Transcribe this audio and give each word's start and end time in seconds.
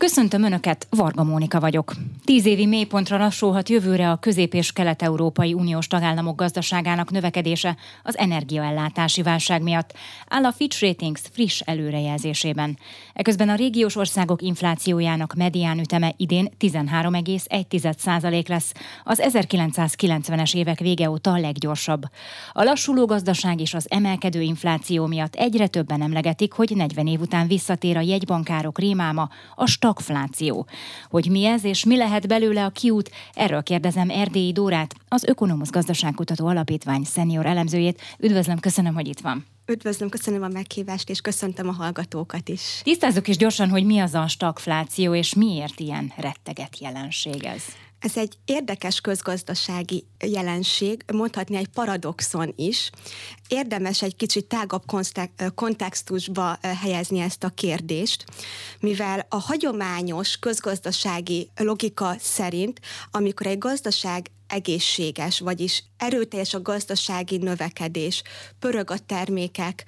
Köszöntöm 0.00 0.42
Önöket, 0.42 0.86
Varga 0.90 1.24
Mónika 1.24 1.60
vagyok. 1.60 1.92
Tíz 2.24 2.46
évi 2.46 2.66
mélypontra 2.66 3.18
lassulhat 3.18 3.68
jövőre 3.68 4.10
a 4.10 4.16
közép- 4.16 4.54
és 4.54 4.72
kelet-európai 4.72 5.52
uniós 5.52 5.86
tagállamok 5.86 6.36
gazdaságának 6.36 7.10
növekedése 7.10 7.76
az 8.02 8.18
energiaellátási 8.18 9.22
válság 9.22 9.62
miatt, 9.62 9.92
áll 10.28 10.44
a 10.44 10.52
Fitch 10.52 10.82
Ratings 10.82 11.20
friss 11.32 11.60
előrejelzésében. 11.60 12.78
Eközben 13.14 13.48
a 13.48 13.54
régiós 13.54 13.96
országok 13.96 14.42
inflációjának 14.42 15.34
medián 15.34 15.78
üteme 15.78 16.14
idén 16.16 16.48
13,1% 16.58 18.48
lesz, 18.48 18.72
az 19.04 19.22
1990-es 19.24 20.54
évek 20.54 20.78
vége 20.78 21.10
óta 21.10 21.32
a 21.32 21.38
leggyorsabb. 21.38 22.02
A 22.52 22.62
lassuló 22.62 23.06
gazdaság 23.06 23.60
és 23.60 23.74
az 23.74 23.86
emelkedő 23.90 24.40
infláció 24.40 25.06
miatt 25.06 25.34
egyre 25.34 25.66
többen 25.66 26.02
emlegetik, 26.02 26.52
hogy 26.52 26.76
40 26.76 27.06
év 27.06 27.20
után 27.20 27.46
visszatér 27.46 27.96
a 27.96 28.00
jegybankárok 28.00 28.78
rémáma, 28.78 29.28
a 29.54 29.66
stagfláció. 29.90 30.66
Hogy 31.08 31.30
mi 31.30 31.44
ez 31.44 31.64
és 31.64 31.84
mi 31.84 31.96
lehet 31.96 32.28
belőle 32.28 32.64
a 32.64 32.70
kiút, 32.70 33.10
erről 33.34 33.62
kérdezem 33.62 34.10
Erdélyi 34.10 34.52
Dórát, 34.52 34.94
az 35.08 35.24
Ökonomusz 35.24 35.70
Gazdaságkutató 35.70 36.46
Alapítvány 36.46 37.04
szenior 37.04 37.46
elemzőjét. 37.46 38.00
Üdvözlöm, 38.18 38.58
köszönöm, 38.58 38.94
hogy 38.94 39.08
itt 39.08 39.20
van. 39.20 39.44
Üdvözlöm, 39.70 40.08
köszönöm 40.08 40.42
a 40.42 40.48
meghívást, 40.48 41.10
és 41.10 41.20
köszöntöm 41.20 41.68
a 41.68 41.72
hallgatókat 41.72 42.48
is. 42.48 42.80
Tisztázzuk 42.82 43.28
is 43.28 43.36
gyorsan, 43.36 43.68
hogy 43.68 43.84
mi 43.84 43.98
az 43.98 44.14
a 44.14 44.28
stagfláció, 44.28 45.14
és 45.14 45.34
miért 45.34 45.80
ilyen 45.80 46.12
retteget 46.16 46.78
jelenség 46.78 47.44
ez. 47.44 47.62
Ez 47.98 48.16
egy 48.16 48.36
érdekes 48.44 49.00
közgazdasági 49.00 50.04
jelenség, 50.26 51.04
mondhatni 51.12 51.56
egy 51.56 51.68
paradoxon 51.68 52.52
is. 52.56 52.90
Érdemes 53.48 54.02
egy 54.02 54.16
kicsit 54.16 54.46
tágabb 54.46 54.82
kontextusba 55.54 56.58
helyezni 56.62 57.18
ezt 57.18 57.44
a 57.44 57.48
kérdést, 57.48 58.24
mivel 58.80 59.26
a 59.28 59.36
hagyományos 59.36 60.36
közgazdasági 60.36 61.50
logika 61.56 62.14
szerint, 62.18 62.80
amikor 63.10 63.46
egy 63.46 63.58
gazdaság 63.58 64.30
egészséges, 64.50 65.40
vagyis 65.40 65.84
erőteljes 65.96 66.54
a 66.54 66.62
gazdasági 66.62 67.36
növekedés, 67.36 68.22
pörög 68.58 68.90
a 68.90 68.98
termékek 68.98 69.84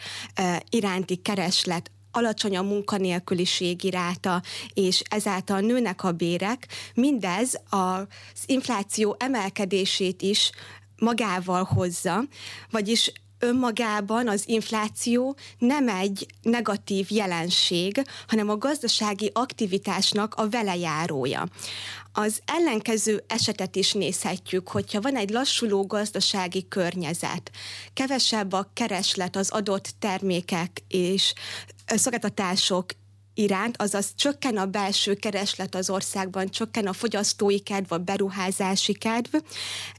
iránti 0.68 1.16
kereslet, 1.16 1.90
alacsony 2.12 2.56
a 2.56 2.62
munkanélküliségi 2.62 3.90
ráta, 3.90 4.42
és 4.74 5.02
ezáltal 5.10 5.60
nőnek 5.60 6.04
a 6.04 6.12
bérek, 6.12 6.66
mindez 6.94 7.60
az 7.68 8.06
infláció 8.46 9.16
emelkedését 9.18 10.22
is 10.22 10.50
magával 10.96 11.64
hozza, 11.64 12.24
vagyis 12.70 13.12
önmagában 13.42 14.28
az 14.28 14.48
infláció 14.48 15.36
nem 15.58 15.88
egy 15.88 16.26
negatív 16.42 17.06
jelenség, 17.10 18.02
hanem 18.26 18.48
a 18.48 18.58
gazdasági 18.58 19.30
aktivitásnak 19.34 20.34
a 20.34 20.48
velejárója. 20.48 21.48
Az 22.12 22.40
ellenkező 22.44 23.24
esetet 23.26 23.76
is 23.76 23.92
nézhetjük, 23.92 24.68
hogyha 24.68 25.00
van 25.00 25.16
egy 25.16 25.30
lassuló 25.30 25.86
gazdasági 25.86 26.68
környezet, 26.68 27.50
kevesebb 27.92 28.52
a 28.52 28.70
kereslet 28.72 29.36
az 29.36 29.50
adott 29.50 29.94
termékek 29.98 30.82
és 30.88 31.32
szolgáltatások 31.86 32.86
iránt, 33.34 33.82
azaz 33.82 34.12
csökken 34.16 34.56
a 34.56 34.66
belső 34.66 35.14
kereslet 35.14 35.74
az 35.74 35.90
országban, 35.90 36.48
csökken 36.48 36.86
a 36.86 36.92
fogyasztói 36.92 37.60
kedv, 37.60 37.92
a 37.92 37.98
beruházási 37.98 38.92
kedv, 38.92 39.34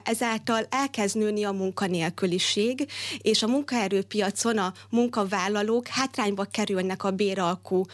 ezáltal 0.04 0.68
elkezd 0.70 1.18
nőni 1.18 1.44
a 1.44 1.52
munkanélküliség, 1.52 2.88
és 3.18 3.44
a 3.44 3.48
munkaerőpiacon 3.48 4.58
a 4.58 4.74
munkavállalók 4.90 5.88
hátrányba 5.88 6.44
kerülnek 6.44 7.04
a 7.04 7.12
béralkú 7.12 7.86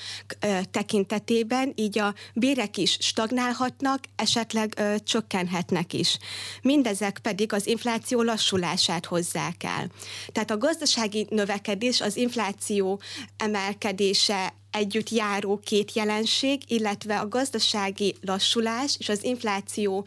tekintetében, 0.71 1.73
így 1.75 1.99
a 1.99 2.13
bérek 2.33 2.77
is 2.77 2.97
stagnálhatnak, 2.99 3.99
esetleg 4.15 4.73
ö, 4.77 4.95
csökkenhetnek 5.03 5.93
is. 5.93 6.17
Mindezek 6.61 7.19
pedig 7.21 7.53
az 7.53 7.67
infláció 7.67 8.21
lassulását 8.21 9.05
hozzák 9.05 9.63
el. 9.63 9.89
Tehát 10.31 10.51
a 10.51 10.57
gazdasági 10.57 11.27
növekedés, 11.29 12.01
az 12.01 12.15
infláció 12.17 13.01
emelkedése 13.37 14.53
együtt 14.71 15.09
járó 15.09 15.59
két 15.63 15.93
jelenség, 15.93 16.61
illetve 16.67 17.19
a 17.19 17.27
gazdasági 17.27 18.15
lassulás 18.21 18.95
és 18.99 19.09
az 19.09 19.23
infláció 19.23 20.05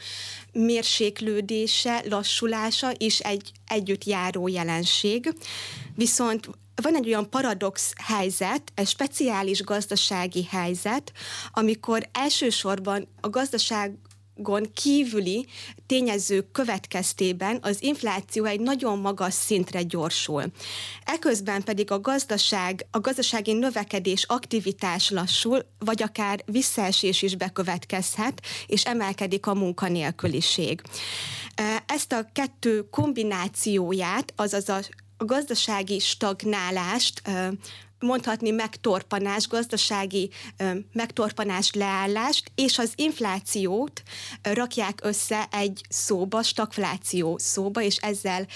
mérséklődése, 0.52 2.02
lassulása 2.08 2.92
is 2.96 3.18
egy 3.18 3.52
együtt 3.66 4.04
járó 4.04 4.48
jelenség. 4.48 5.34
Viszont 5.94 6.48
van 6.82 6.94
egy 6.94 7.06
olyan 7.06 7.30
paradox 7.30 7.92
helyzet, 8.04 8.72
egy 8.74 8.86
speciális 8.86 9.62
gazdasági 9.62 10.44
helyzet, 10.44 11.12
amikor 11.52 12.08
elsősorban 12.12 13.08
a 13.20 13.28
gazdaság 13.28 13.94
gon 14.42 14.70
kívüli 14.74 15.46
tényezők 15.86 16.50
következtében 16.50 17.58
az 17.62 17.82
infláció 17.82 18.44
egy 18.44 18.60
nagyon 18.60 18.98
magas 18.98 19.34
szintre 19.34 19.82
gyorsul. 19.82 20.44
Eközben 21.04 21.62
pedig 21.62 21.90
a 21.90 22.00
gazdaság, 22.00 22.86
a 22.90 23.00
gazdasági 23.00 23.52
növekedés 23.52 24.24
aktivitás 24.24 25.10
lassul, 25.10 25.66
vagy 25.78 26.02
akár 26.02 26.42
visszaesés 26.46 27.22
is 27.22 27.36
bekövetkezhet, 27.36 28.42
és 28.66 28.84
emelkedik 28.84 29.46
a 29.46 29.54
munkanélküliség. 29.54 30.82
Ezt 31.86 32.12
a 32.12 32.28
kettő 32.32 32.88
kombinációját, 32.90 34.32
azaz 34.36 34.68
a 34.68 34.80
a 35.22 35.24
gazdasági 35.24 35.98
stagnálást 35.98 37.22
mondhatni 38.02 38.50
megtorpanás, 38.50 39.48
gazdasági 39.48 40.30
megtorpanás 40.92 41.72
leállást, 41.72 42.52
és 42.54 42.78
az 42.78 42.92
inflációt 42.94 44.02
rakják 44.42 44.98
össze 45.02 45.48
egy 45.50 45.80
szóba, 45.88 46.42
stagfláció 46.42 47.38
szóba, 47.38 47.82
és 47.82 47.96
ezzel 47.96 48.46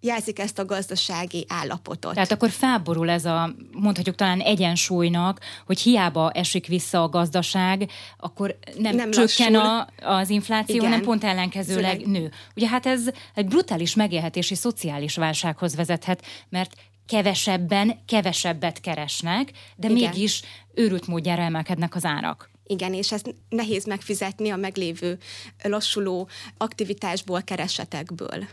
jelzik 0.00 0.38
ezt 0.38 0.58
a 0.58 0.64
gazdasági 0.64 1.44
állapotot. 1.48 2.14
Tehát 2.14 2.32
akkor 2.32 2.50
felborul 2.50 3.10
ez 3.10 3.24
a, 3.24 3.54
mondhatjuk 3.72 4.14
talán 4.14 4.40
egyensúlynak, 4.40 5.40
hogy 5.66 5.80
hiába 5.80 6.30
esik 6.30 6.66
vissza 6.66 7.02
a 7.02 7.08
gazdaság, 7.08 7.90
akkor 8.18 8.58
nem, 8.78 8.94
nem 8.96 9.10
csökken 9.10 9.54
a, 9.54 9.86
az 10.02 10.30
infláció, 10.30 10.74
Igen. 10.74 10.88
hanem 10.88 11.04
pont 11.04 11.24
ellenkezőleg 11.24 11.98
Zöleg. 11.98 12.20
nő. 12.20 12.32
Ugye 12.56 12.68
hát 12.68 12.86
ez 12.86 13.02
egy 13.34 13.46
brutális 13.46 13.94
megélhetési 13.94 14.54
szociális 14.54 15.16
válsághoz 15.16 15.76
vezethet, 15.76 16.22
mert 16.48 16.74
kevesebben 17.06 17.98
kevesebbet 18.06 18.80
keresnek, 18.80 19.52
de 19.76 19.88
Igen. 19.88 20.10
mégis 20.10 20.42
őrült 20.74 21.06
módjára 21.06 21.42
emelkednek 21.42 21.94
az 21.94 22.04
árak. 22.04 22.50
Igen, 22.68 22.94
és 22.94 23.12
ezt 23.12 23.34
nehéz 23.48 23.84
megfizetni 23.84 24.50
a 24.50 24.56
meglévő 24.56 25.18
lassuló 25.62 26.28
aktivitásból, 26.56 27.42
keresetekből. 27.42 28.46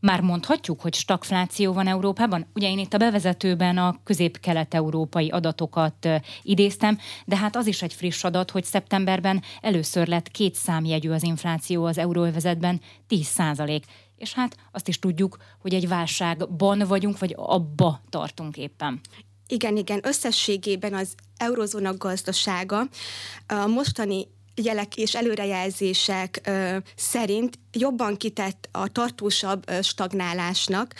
Már 0.00 0.20
mondhatjuk, 0.20 0.80
hogy 0.80 0.94
stagfláció 0.94 1.72
van 1.72 1.86
Európában? 1.86 2.46
Ugye 2.54 2.68
én 2.68 2.78
itt 2.78 2.94
a 2.94 2.98
bevezetőben 2.98 3.78
a 3.78 4.00
közép-kelet-európai 4.04 5.28
adatokat 5.28 6.08
idéztem, 6.42 6.98
de 7.24 7.36
hát 7.36 7.56
az 7.56 7.66
is 7.66 7.82
egy 7.82 7.94
friss 7.94 8.24
adat, 8.24 8.50
hogy 8.50 8.64
szeptemberben 8.64 9.42
először 9.60 10.06
lett 10.06 10.30
két 10.30 10.54
számjegyű 10.54 11.10
az 11.10 11.22
infláció 11.22 11.84
az 11.84 11.98
euróövezetben, 11.98 12.80
10 13.06 13.26
százalék 13.26 13.84
és 14.20 14.32
hát 14.32 14.56
azt 14.72 14.88
is 14.88 14.98
tudjuk, 14.98 15.36
hogy 15.58 15.74
egy 15.74 15.88
válságban 15.88 16.78
vagyunk, 16.78 17.18
vagy 17.18 17.34
abba 17.36 18.00
tartunk 18.08 18.56
éppen. 18.56 19.00
Igen, 19.46 19.76
igen, 19.76 20.00
összességében 20.02 20.94
az 20.94 21.14
eurozóna 21.36 21.96
gazdasága 21.96 22.88
a 23.46 23.66
mostani 23.66 24.26
jelek 24.54 24.96
és 24.96 25.14
előrejelzések 25.14 26.40
ö, 26.44 26.76
szerint 26.96 27.58
jobban 27.72 28.16
kitett 28.16 28.68
a 28.72 28.88
tartósabb 28.88 29.70
ö, 29.70 29.82
stagnálásnak, 29.82 30.94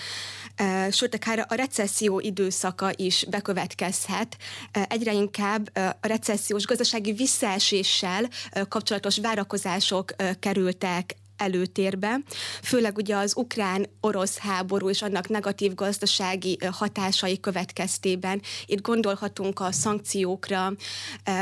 ö, 0.56 0.90
sőt, 0.90 1.14
akár 1.14 1.46
a 1.48 1.54
recesszió 1.54 2.20
időszaka 2.20 2.90
is 2.96 3.26
bekövetkezhet. 3.30 4.36
Ö, 4.72 4.80
egyre 4.88 5.12
inkább 5.12 5.70
ö, 5.72 5.80
a 5.80 6.06
recessziós 6.06 6.64
gazdasági 6.66 7.12
visszaeséssel 7.12 8.28
ö, 8.54 8.68
kapcsolatos 8.68 9.18
várakozások 9.18 10.12
ö, 10.16 10.30
kerültek 10.38 11.16
előtérbe, 11.40 12.20
főleg 12.62 12.96
ugye 12.96 13.16
az 13.16 13.36
ukrán-orosz 13.36 14.38
háború 14.38 14.88
és 14.88 15.02
annak 15.02 15.28
negatív 15.28 15.74
gazdasági 15.74 16.58
hatásai 16.70 17.40
következtében. 17.40 18.42
Itt 18.66 18.80
gondolhatunk 18.80 19.60
a 19.60 19.72
szankciókra, 19.72 20.72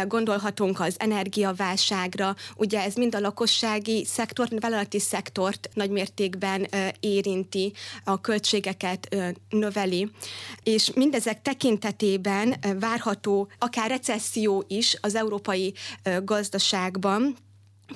gondolhatunk 0.07 0.81
az 0.81 0.95
energiaválságra, 0.99 2.37
ugye 2.57 2.83
ez 2.83 2.95
mind 2.95 3.15
a 3.15 3.21
lakossági 3.21 4.05
szektort, 4.05 4.61
vállalati 4.61 4.99
szektort 4.99 5.69
nagymértékben 5.75 6.67
érinti, 7.01 7.73
a 8.05 8.21
költségeket 8.21 9.17
növeli, 9.49 10.11
és 10.63 10.91
mindezek 10.95 11.43
tekintetében 11.43 12.55
várható 12.81 13.49
akár 13.59 13.89
recesszió 13.89 14.65
is 14.69 14.97
az 15.01 15.15
európai 15.15 15.75
gazdaságban, 16.25 17.37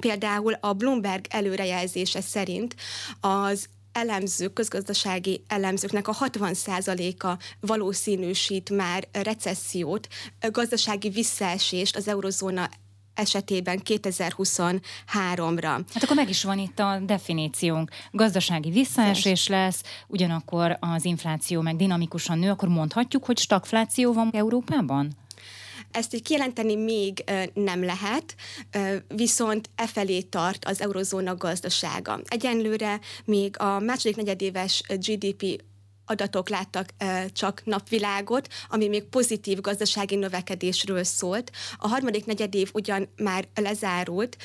Például 0.01 0.53
a 0.53 0.73
Bloomberg 0.73 1.25
előrejelzése 1.29 2.21
szerint 2.21 2.77
az 3.21 3.69
elemzők, 3.93 4.53
közgazdasági 4.53 5.43
elemzőknek 5.47 6.09
a 6.09 6.15
60%-a 6.15 7.33
valószínűsít 7.61 8.71
már 8.71 9.09
recessziót, 9.13 10.09
gazdasági 10.51 11.09
visszaesést 11.09 11.97
az 11.97 12.09
eurozóna 12.09 12.69
esetében 13.15 13.81
2023-ra. 13.85 15.81
Hát 15.93 16.03
akkor 16.03 16.17
meg 16.17 16.29
is 16.29 16.45
van 16.45 16.59
itt 16.59 16.79
a 16.79 17.01
definíciónk. 17.05 17.91
Gazdasági 18.11 18.71
visszaesés 18.71 19.49
lesz, 19.49 19.83
ugyanakkor 20.07 20.77
az 20.81 21.05
infláció 21.05 21.61
meg 21.61 21.77
dinamikusan 21.77 22.39
nő, 22.39 22.51
akkor 22.51 22.69
mondhatjuk, 22.69 23.25
hogy 23.25 23.39
stagfláció 23.39 24.13
van 24.13 24.31
Európában? 24.33 25.11
Ezt 25.93 26.15
így 26.15 26.23
kijelenteni 26.23 26.75
még 26.75 27.25
nem 27.55 27.85
lehet, 27.85 28.35
viszont 29.09 29.71
e 29.75 29.87
felé 29.87 30.21
tart 30.21 30.65
az 30.65 30.81
eurozóna 30.81 31.37
gazdasága. 31.37 32.21
Egyenlőre 32.25 33.01
még 33.25 33.61
a 33.61 33.79
második 33.79 34.17
negyedéves 34.17 34.83
GDP 34.89 35.63
adatok 36.07 36.49
láttak 36.49 36.89
csak 37.33 37.63
napvilágot, 37.65 38.49
ami 38.69 38.89
még 38.89 39.05
pozitív 39.05 39.61
gazdasági 39.61 40.17
növekedésről 40.17 41.05
szólt. 41.05 41.51
A 41.79 41.89
harmadik 41.89 42.25
negyedév 42.25 42.71
ugyan 42.73 43.09
már 43.17 43.49
lezárult, 43.55 44.37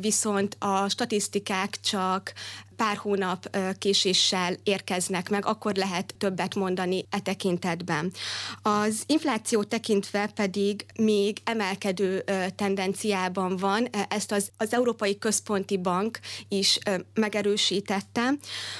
viszont 0.00 0.56
a 0.58 0.88
statisztikák 0.88 1.80
csak 1.80 2.32
pár 2.76 2.96
hónap 2.96 3.56
késéssel 3.78 4.56
érkeznek 4.62 5.30
meg, 5.30 5.46
akkor 5.46 5.74
lehet 5.74 6.14
többet 6.18 6.54
mondani 6.54 7.04
e 7.10 7.18
tekintetben. 7.18 8.12
Az 8.62 9.02
infláció 9.06 9.62
tekintve 9.62 10.30
pedig 10.34 10.86
még 10.98 11.38
emelkedő 11.44 12.24
tendenciában 12.56 13.56
van, 13.56 13.88
ezt 14.08 14.32
az, 14.32 14.50
az 14.56 14.74
Európai 14.74 15.18
Központi 15.18 15.76
Bank 15.78 16.18
is 16.48 16.78
megerősítette, 17.14 18.30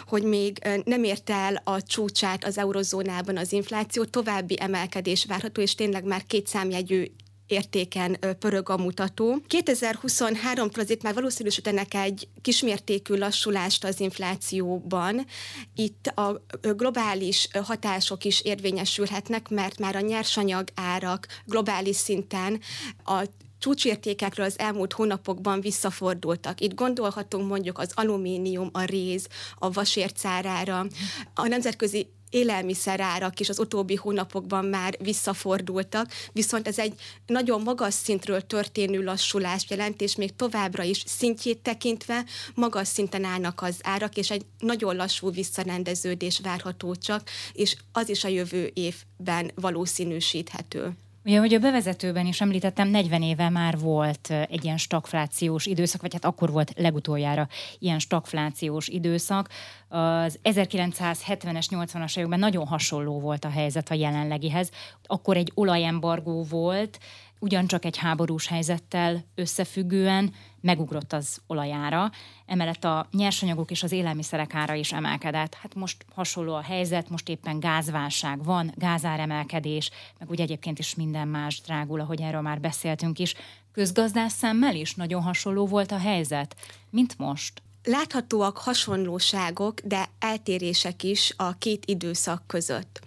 hogy 0.07 0.23
még 0.23 0.59
nem 0.85 1.05
érte 1.05 1.35
el 1.35 1.61
a 1.65 1.83
csúcsát 1.83 2.45
az 2.45 2.59
eurozónában 2.59 3.37
az 3.37 3.53
infláció, 3.53 4.05
további 4.05 4.57
emelkedés 4.61 5.25
várható, 5.25 5.61
és 5.61 5.75
tényleg 5.75 6.05
már 6.05 6.25
két 6.27 6.47
számjegyű 6.47 7.11
értéken 7.47 8.19
pörög 8.39 8.69
a 8.69 8.77
mutató. 8.77 9.43
2023-tól 9.49 10.79
azért 10.79 11.03
már 11.03 11.15
valószínűsítenek 11.15 11.95
egy 11.95 12.29
kismértékű 12.43 13.15
lassulást 13.15 13.85
az 13.85 14.01
inflációban. 14.01 15.27
Itt 15.75 16.07
a 16.07 16.43
globális 16.61 17.49
hatások 17.63 18.25
is 18.25 18.41
érvényesülhetnek, 18.41 19.49
mert 19.49 19.79
már 19.79 19.97
a 19.97 20.01
nyersanyag 20.01 20.69
árak 20.75 21.27
globális 21.45 21.97
szinten 21.97 22.61
a 23.05 23.25
csúcsértékekről 23.59 24.47
az 24.47 24.59
elmúlt 24.59 24.93
hónapokban 24.93 25.61
visszafordultak. 25.61 26.61
Itt 26.61 26.75
gondolhatunk 26.75 27.49
mondjuk 27.49 27.79
az 27.79 27.93
alumínium, 27.95 28.69
a 28.73 28.83
réz, 28.83 29.27
a 29.55 29.71
vasércárára, 29.71 30.87
a 31.35 31.47
nemzetközi 31.47 32.09
élelmiszerárak 32.35 33.41
is 33.41 33.49
az 33.49 33.59
utóbbi 33.59 33.95
hónapokban 33.95 34.65
már 34.65 34.97
visszafordultak, 34.99 36.13
viszont 36.33 36.69
ez 36.69 36.79
egy 36.79 36.95
nagyon 37.27 37.63
magas 37.63 37.95
szintről 37.95 38.41
történő 38.41 39.03
lassulást 39.03 39.71
jelent, 39.71 40.01
és 40.01 40.17
még 40.17 40.37
továbbra 40.37 40.83
is 40.83 41.03
szintjét 41.07 41.59
tekintve 41.59 42.25
magas 42.55 42.89
szinten 42.89 43.25
állnak 43.25 43.63
az 43.63 43.77
árak, 43.83 44.17
és 44.17 44.31
egy 44.31 44.45
nagyon 44.59 44.97
lassú 44.97 45.31
visszarendeződés 45.31 46.41
várható 46.41 46.95
csak, 46.95 47.29
és 47.53 47.77
az 47.93 48.09
is 48.09 48.25
a 48.25 48.29
jövő 48.29 48.71
évben 48.75 49.51
valószínűsíthető. 49.55 51.04
Ugye, 51.27 51.39
hogy 51.39 51.55
a 51.55 51.59
bevezetőben 51.59 52.27
is 52.27 52.41
említettem, 52.41 52.89
40 52.89 53.23
éve 53.23 53.49
már 53.49 53.79
volt 53.79 54.31
egy 54.31 54.65
ilyen 54.65 54.77
stagflációs 54.77 55.67
időszak, 55.67 56.01
vagy 56.01 56.13
hát 56.13 56.25
akkor 56.25 56.51
volt 56.51 56.73
legutoljára 56.77 57.49
ilyen 57.79 57.99
stagflációs 57.99 58.89
időszak. 58.89 59.49
Az 59.89 60.39
1970-es, 60.43 61.67
80-as 61.71 62.17
években 62.17 62.39
nagyon 62.39 62.67
hasonló 62.67 63.21
volt 63.21 63.45
a 63.45 63.51
helyzet 63.51 63.91
a 63.91 63.95
jelenlegihez. 63.95 64.71
Akkor 65.03 65.37
egy 65.37 65.53
olajembargó 65.55 66.43
volt, 66.43 66.99
ugyancsak 67.39 67.85
egy 67.85 67.97
háborús 67.97 68.47
helyzettel 68.47 69.25
összefüggően 69.35 70.33
megugrott 70.61 71.13
az 71.13 71.41
olajára, 71.47 72.11
emellett 72.47 72.85
a 72.85 73.09
nyersanyagok 73.13 73.71
és 73.71 73.83
az 73.83 73.93
élelmiszerek 73.93 74.55
ára 74.55 74.75
is 74.75 74.93
emelkedett. 74.93 75.55
Hát 75.55 75.75
most 75.75 76.05
hasonló 76.15 76.55
a 76.55 76.63
helyzet, 76.63 77.11
most 77.11 77.29
éppen 77.29 77.61
gázválság 77.61 78.45
van, 78.45 78.73
gázáremelkedés, 78.77 79.91
meg 80.19 80.31
úgy 80.31 80.41
egyébként 80.41 80.79
is 80.79 80.95
minden 80.95 81.29
más 81.29 81.61
drágul, 81.61 82.01
ahogy 82.01 82.21
erről 82.21 82.41
már 82.41 82.61
beszéltünk 82.61 83.19
is. 83.19 83.35
Közgazdász 83.73 84.35
szemmel 84.35 84.75
is 84.75 84.95
nagyon 84.95 85.23
hasonló 85.23 85.67
volt 85.67 85.93
a 85.93 85.99
helyzet, 85.99 86.57
mint 86.91 87.19
most. 87.19 87.63
Láthatóak 87.87 88.59
hasonlóságok, 88.59 89.81
de 89.81 90.09
eltérések 90.19 91.03
is 91.03 91.35
a 91.37 91.59
két 91.59 91.85
időszak 91.87 92.47
között. 92.47 93.01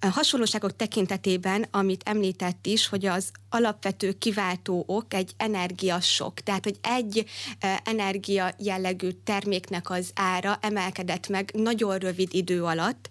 A 0.00 0.06
hasonlóságok 0.06 0.76
tekintetében, 0.76 1.66
amit 1.70 2.02
említett 2.04 2.66
is, 2.66 2.88
hogy 2.88 3.06
az 3.06 3.30
alapvető 3.48 4.12
kiváltó 4.12 4.84
ok 4.86 5.14
egy 5.14 5.32
energiasok, 5.36 6.34
tehát 6.34 6.64
hogy 6.64 6.78
egy 6.80 7.24
e, 7.58 7.80
energia 7.84 8.54
jellegű 8.58 9.10
terméknek 9.24 9.90
az 9.90 10.10
ára 10.14 10.58
emelkedett 10.60 11.28
meg 11.28 11.50
nagyon 11.54 11.98
rövid 11.98 12.34
idő 12.34 12.64
alatt. 12.64 13.08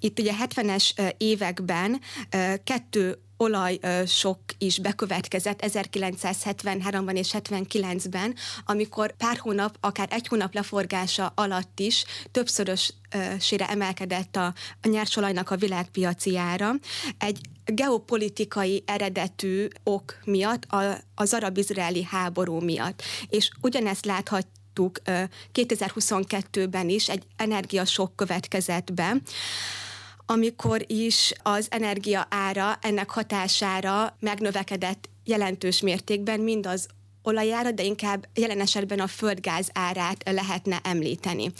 Itt 0.00 0.18
ugye 0.18 0.32
70-es 0.44 0.90
e, 0.94 1.14
években 1.18 2.00
e, 2.30 2.62
kettő 2.62 3.18
olaj 3.38 3.78
sok 4.06 4.38
is 4.58 4.78
bekövetkezett 4.78 5.60
1973-ban 5.66 7.16
és 7.16 7.30
79-ben, 7.32 8.34
amikor 8.64 9.16
pár 9.16 9.36
hónap, 9.36 9.76
akár 9.80 10.08
egy 10.10 10.26
hónap 10.26 10.54
leforgása 10.54 11.32
alatt 11.34 11.80
is 11.80 12.04
többszörösére 12.30 13.68
emelkedett 13.68 14.36
a, 14.36 14.54
nyersolajnak 14.82 15.50
a 15.50 15.56
világpiaci 15.56 16.36
ára. 16.36 16.72
Egy 17.18 17.40
geopolitikai 17.64 18.82
eredetű 18.86 19.66
ok 19.84 20.18
miatt, 20.24 20.64
a, 20.64 20.98
az 21.14 21.34
arab-izraeli 21.34 22.02
háború 22.02 22.60
miatt. 22.60 23.02
És 23.28 23.50
ugyanezt 23.60 24.04
láthat 24.04 24.46
2022-ben 25.54 26.88
is 26.88 27.08
egy 27.08 27.22
energiasok 27.36 28.16
következett 28.16 28.92
be, 28.92 29.16
amikor 30.30 30.84
is 30.86 31.32
az 31.42 31.66
energia 31.70 32.26
ára 32.30 32.78
ennek 32.80 33.10
hatására 33.10 34.16
megnövekedett 34.20 35.08
jelentős 35.24 35.80
mértékben, 35.80 36.40
mind 36.40 36.66
az 36.66 36.86
olajára, 37.22 37.70
de 37.70 37.82
inkább 37.82 38.28
jelen 38.34 38.60
esetben 38.60 39.00
a 39.00 39.06
földgáz 39.06 39.68
árát 39.72 40.30
lehetne 40.30 40.80
említeni. 40.82 41.52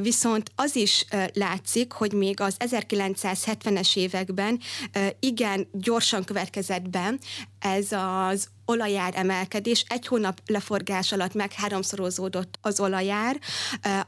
Viszont 0.00 0.50
az 0.54 0.76
is 0.76 1.04
látszik, 1.32 1.92
hogy 1.92 2.12
még 2.12 2.40
az 2.40 2.56
1970-es 2.58 3.96
években 3.96 4.60
igen 5.20 5.68
gyorsan 5.72 6.24
következett 6.24 6.88
be 6.88 7.14
ez 7.58 7.92
az 7.92 8.48
olajár 8.64 9.12
emelkedés. 9.16 9.84
Egy 9.88 10.06
hónap 10.06 10.40
leforgás 10.46 11.12
alatt 11.12 11.34
meg 11.34 11.52
háromszorozódott 11.52 12.58
az 12.60 12.80
olajár, 12.80 13.40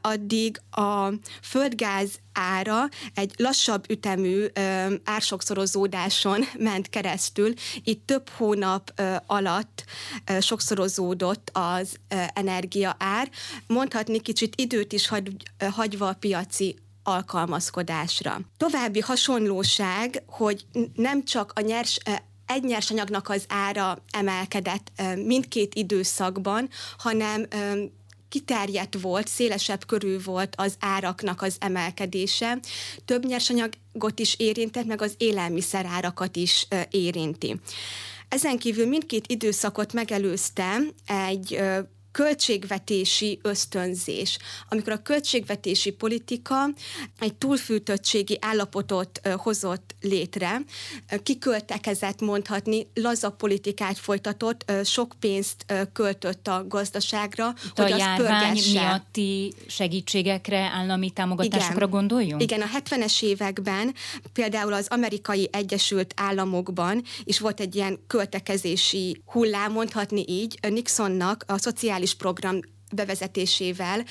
addig 0.01 0.61
a 0.71 1.09
földgáz 1.43 2.11
ára 2.33 2.89
egy 3.15 3.35
lassabb 3.37 3.91
ütemű 3.91 4.47
ársokszorozódáson 5.05 6.45
ment 6.59 6.89
keresztül. 6.89 7.53
Itt 7.85 8.07
több 8.07 8.29
hónap 8.29 9.01
alatt 9.27 9.85
sokszorozódott 10.41 11.51
az 11.53 11.97
energia 12.35 12.97
ár. 12.99 13.31
Mondhatni 13.67 14.21
kicsit 14.21 14.61
időt 14.61 14.93
is 14.93 15.09
hagy, 15.09 15.37
hagyva 15.71 16.09
a 16.09 16.15
piaci 16.15 16.79
alkalmazkodásra. 17.03 18.41
További 18.57 19.01
hasonlóság, 19.01 20.23
hogy 20.27 20.67
nem 20.95 21.25
csak 21.25 21.53
a 21.55 21.61
nyers 21.61 21.99
egy 22.47 22.63
nyersanyagnak 22.63 23.29
az 23.29 23.45
ára 23.49 24.03
emelkedett 24.11 24.93
mindkét 25.25 25.75
időszakban, 25.75 26.69
hanem 26.99 27.47
kiterjedt 28.29 28.97
volt, 29.01 29.29
szélesebb 29.29 29.87
körül 29.87 30.21
volt 30.25 30.55
az 30.57 30.77
áraknak 30.81 31.43
az 31.43 31.57
emelkedése. 31.59 32.59
Több 33.05 33.25
nyersanyagot 33.25 34.19
is 34.19 34.35
érintett, 34.39 34.85
meg 34.85 35.03
az 35.03 35.15
élelmiszer 35.19 35.87
árakat 35.87 36.37
is 36.37 36.67
érinti. 36.91 37.61
Ezen 38.29 38.59
kívül 38.59 38.87
mindkét 38.87 39.27
időszakot 39.27 39.93
megelőzte 39.93 40.79
egy 41.07 41.61
költségvetési 42.15 43.39
ösztönzés, 43.43 44.39
amikor 44.69 44.93
a 44.93 45.03
költségvetési 45.03 45.91
politika 45.91 46.69
egy 47.19 47.35
túlfűtöttségi 47.35 48.39
állapotot 48.41 49.21
hozott 49.37 49.95
létre, 50.01 50.61
kiköltekezett 51.23 52.21
mondhatni, 52.21 52.87
laza 52.95 53.31
politikát 53.31 53.99
folytatott, 53.99 54.73
sok 54.85 55.15
pénzt 55.21 55.67
költött 55.93 56.49
a 56.49 56.65
gazdaságra, 56.69 57.55
Itt 57.65 57.79
hogy 57.79 57.93
a 57.93 57.97
járvány 57.97 58.61
miatti 58.73 59.55
segítségekre, 59.67 60.59
állami 60.59 61.11
támogatásokra 61.11 61.77
Igen. 61.77 61.91
gondoljunk? 61.91 62.43
Igen, 62.43 62.61
a 62.61 62.69
70-es 62.79 63.23
években 63.23 63.95
például 64.33 64.73
az 64.73 64.87
amerikai 64.89 65.49
Egyesült 65.53 66.15
Államokban 66.17 67.03
is 67.25 67.39
volt 67.39 67.61
egy 67.61 67.75
ilyen 67.75 67.99
költekezési 68.07 69.23
hullám, 69.27 69.73
mondhatni 69.73 70.25
így, 70.29 70.59
Nixonnak 70.69 71.45
a 71.47 71.59
szociális 71.59 72.04
szociális 72.05 72.15
program 72.15 72.61
bevezetésével 72.93 74.05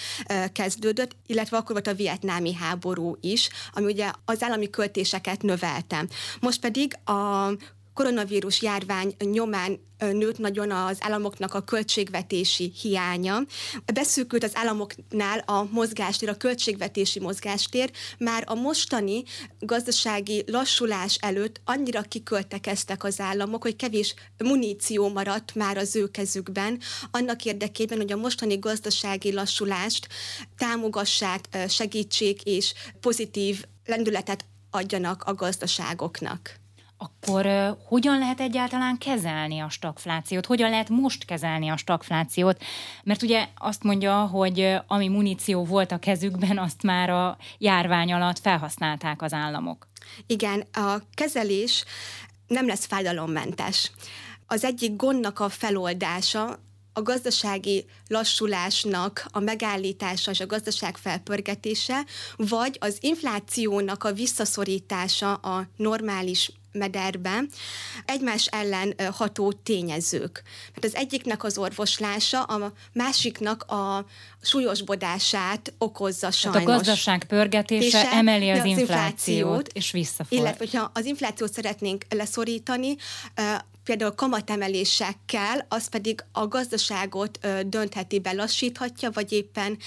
kezdődött, 0.53 1.15
illetve 1.25 1.57
akkor 1.57 1.71
volt 1.71 1.88
a 1.88 1.93
vietnámi 1.93 2.53
háború 2.53 3.17
is, 3.21 3.50
ami 3.73 3.85
ugye 3.85 4.12
az 4.25 4.43
állami 4.43 4.69
költéseket 4.69 5.41
növelte. 5.41 6.05
Most 6.39 6.59
pedig 6.59 6.93
a 7.05 7.51
koronavírus 7.93 8.62
járvány 8.62 9.15
nyomán 9.19 9.79
nőtt 10.12 10.38
nagyon 10.38 10.71
az 10.71 10.97
államoknak 11.00 11.53
a 11.53 11.62
költségvetési 11.62 12.71
hiánya. 12.81 13.39
Beszűkült 13.93 14.43
az 14.43 14.51
államoknál 14.53 15.39
a 15.39 15.67
mozgástér, 15.71 16.29
a 16.29 16.38
költségvetési 16.38 17.19
mozgástér. 17.19 17.91
Már 18.17 18.43
a 18.47 18.53
mostani 18.53 19.23
gazdasági 19.59 20.43
lassulás 20.47 21.15
előtt 21.15 21.62
annyira 21.65 22.01
kiköltekeztek 22.01 23.03
az 23.03 23.19
államok, 23.19 23.62
hogy 23.62 23.75
kevés 23.75 24.13
muníció 24.38 25.09
maradt 25.09 25.55
már 25.55 25.77
az 25.77 25.95
ő 25.95 26.07
kezükben, 26.12 26.79
annak 27.12 27.45
érdekében, 27.45 27.97
hogy 27.97 28.12
a 28.12 28.17
mostani 28.17 28.57
gazdasági 28.57 29.33
lassulást 29.33 30.07
támogassák, 30.57 31.47
segítség 31.67 32.41
és 32.43 32.73
pozitív 33.00 33.63
lendületet 33.85 34.45
adjanak 34.69 35.23
a 35.23 35.33
gazdaságoknak 35.33 36.62
akkor 37.03 37.75
hogyan 37.86 38.17
lehet 38.17 38.39
egyáltalán 38.39 38.98
kezelni 38.98 39.60
a 39.60 39.69
stagflációt? 39.69 40.45
Hogyan 40.45 40.69
lehet 40.69 40.89
most 40.89 41.25
kezelni 41.25 41.69
a 41.69 41.77
stagflációt? 41.77 42.63
Mert 43.03 43.22
ugye 43.22 43.48
azt 43.57 43.83
mondja, 43.83 44.25
hogy 44.25 44.75
ami 44.88 45.07
muníció 45.07 45.65
volt 45.65 45.91
a 45.91 45.98
kezükben, 45.98 46.57
azt 46.57 46.83
már 46.83 47.10
a 47.10 47.38
járvány 47.57 48.13
alatt 48.13 48.39
felhasználták 48.39 49.22
az 49.22 49.33
államok. 49.33 49.88
Igen, 50.27 50.63
a 50.74 50.98
kezelés 51.13 51.86
nem 52.48 52.67
lesz 52.67 52.86
fájdalommentes. 52.86 53.91
Az 54.48 54.63
egyik 54.63 54.95
gondnak 54.95 55.39
a 55.39 55.50
feloldása 55.50 56.60
a 56.93 57.01
gazdasági 57.01 57.85
lassulásnak 58.07 59.25
a 59.31 59.39
megállítása 59.39 60.31
és 60.31 60.39
a 60.39 60.45
gazdaság 60.45 60.97
felpörgetése, 60.97 62.05
vagy 62.38 62.77
az 62.79 62.97
inflációnak 63.00 64.03
a 64.03 64.13
visszaszorítása 64.13 65.33
a 65.33 65.67
normális 65.75 66.51
mederbe 66.73 67.43
egymás 68.05 68.45
ellen 68.45 68.93
ható 69.12 69.51
tényezők. 69.51 70.43
Mert 70.71 70.85
az 70.85 70.95
egyiknek 70.95 71.43
az 71.43 71.57
orvoslása, 71.57 72.43
a 72.43 72.73
másiknak 72.93 73.63
a 73.63 74.05
súlyosbodását 74.41 75.73
okozza 75.77 76.31
sajnos. 76.31 76.62
Tehát 76.62 76.75
a 76.75 76.83
gazdaság 76.83 77.23
pörgetése 77.23 78.12
emeli 78.12 78.50
az, 78.50 78.59
az 78.59 78.65
inflációt, 78.65 78.89
inflációt, 78.89 79.69
és 79.73 79.91
visszafordul. 79.91 80.38
Illetve, 80.38 80.65
hogyha 80.65 80.91
az 80.93 81.05
inflációt 81.05 81.53
szeretnénk 81.53 82.05
leszorítani, 82.09 82.95
például 83.83 84.11
kamatemelésekkel, 84.11 85.65
az 85.69 85.89
pedig 85.89 86.23
a 86.31 86.47
gazdaságot 86.47 87.47
döntheti 87.65 88.19
be, 88.19 88.31
lassíthatja, 88.31 89.09
vagy 89.11 89.31
éppen 89.31 89.77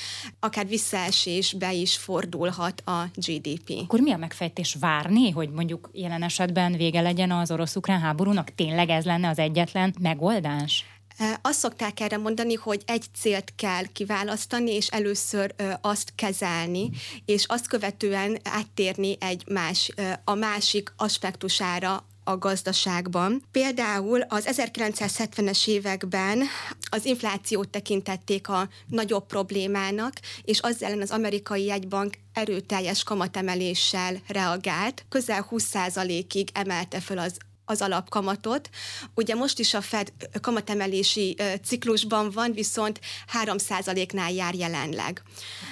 akár 0.40 0.66
visszaesésbe 0.66 1.72
is 1.72 1.96
fordulhat 1.96 2.82
a 2.84 3.10
GDP. 3.14 3.70
Akkor 3.82 4.00
mi 4.00 4.12
a 4.12 4.16
megfejtés 4.16 4.76
várni, 4.80 5.30
hogy 5.30 5.50
mondjuk 5.50 5.90
jelen 5.92 6.22
esetben 6.22 6.72
vége 6.72 7.00
legyen 7.00 7.30
az 7.30 7.50
orosz-ukrán 7.50 8.00
háborúnak? 8.00 8.54
Tényleg 8.54 8.88
ez 8.88 9.04
lenne 9.04 9.28
az 9.28 9.38
egyetlen 9.38 9.94
megoldás? 10.00 10.84
Azt 11.42 11.58
szokták 11.58 12.00
erre 12.00 12.16
mondani, 12.16 12.54
hogy 12.54 12.82
egy 12.86 13.04
célt 13.14 13.52
kell 13.56 13.82
kiválasztani, 13.92 14.70
és 14.70 14.86
először 14.86 15.54
azt 15.80 16.12
kezelni, 16.14 16.90
és 17.24 17.44
azt 17.46 17.66
követően 17.68 18.38
áttérni 18.44 19.16
egy 19.20 19.44
más, 19.48 19.90
a 20.24 20.34
másik 20.34 20.92
aspektusára 20.96 22.06
a 22.26 22.38
gazdaságban. 22.38 23.42
Például 23.50 24.20
az 24.20 24.48
1970-es 24.50 25.68
években 25.68 26.42
az 26.90 27.04
inflációt 27.04 27.68
tekintették 27.68 28.48
a 28.48 28.68
nagyobb 28.86 29.26
problémának, 29.26 30.12
és 30.42 30.60
az 30.60 30.82
ellen 30.82 31.00
az 31.00 31.10
amerikai 31.10 31.64
jegybank 31.64 32.14
erőteljes 32.32 33.02
kamatemeléssel 33.02 34.16
reagált. 34.28 35.04
Közel 35.08 35.46
20%-ig 35.50 36.48
emelte 36.52 37.00
föl 37.00 37.18
az 37.18 37.36
az 37.66 37.82
alapkamatot. 37.82 38.70
Ugye 39.14 39.34
most 39.34 39.58
is 39.58 39.74
a 39.74 39.80
Fed 39.80 40.12
kamatemelési 40.40 41.36
ciklusban 41.62 42.30
van, 42.30 42.52
viszont 42.52 43.00
3%-nál 43.44 44.32
jár 44.32 44.54
jelenleg. 44.54 45.22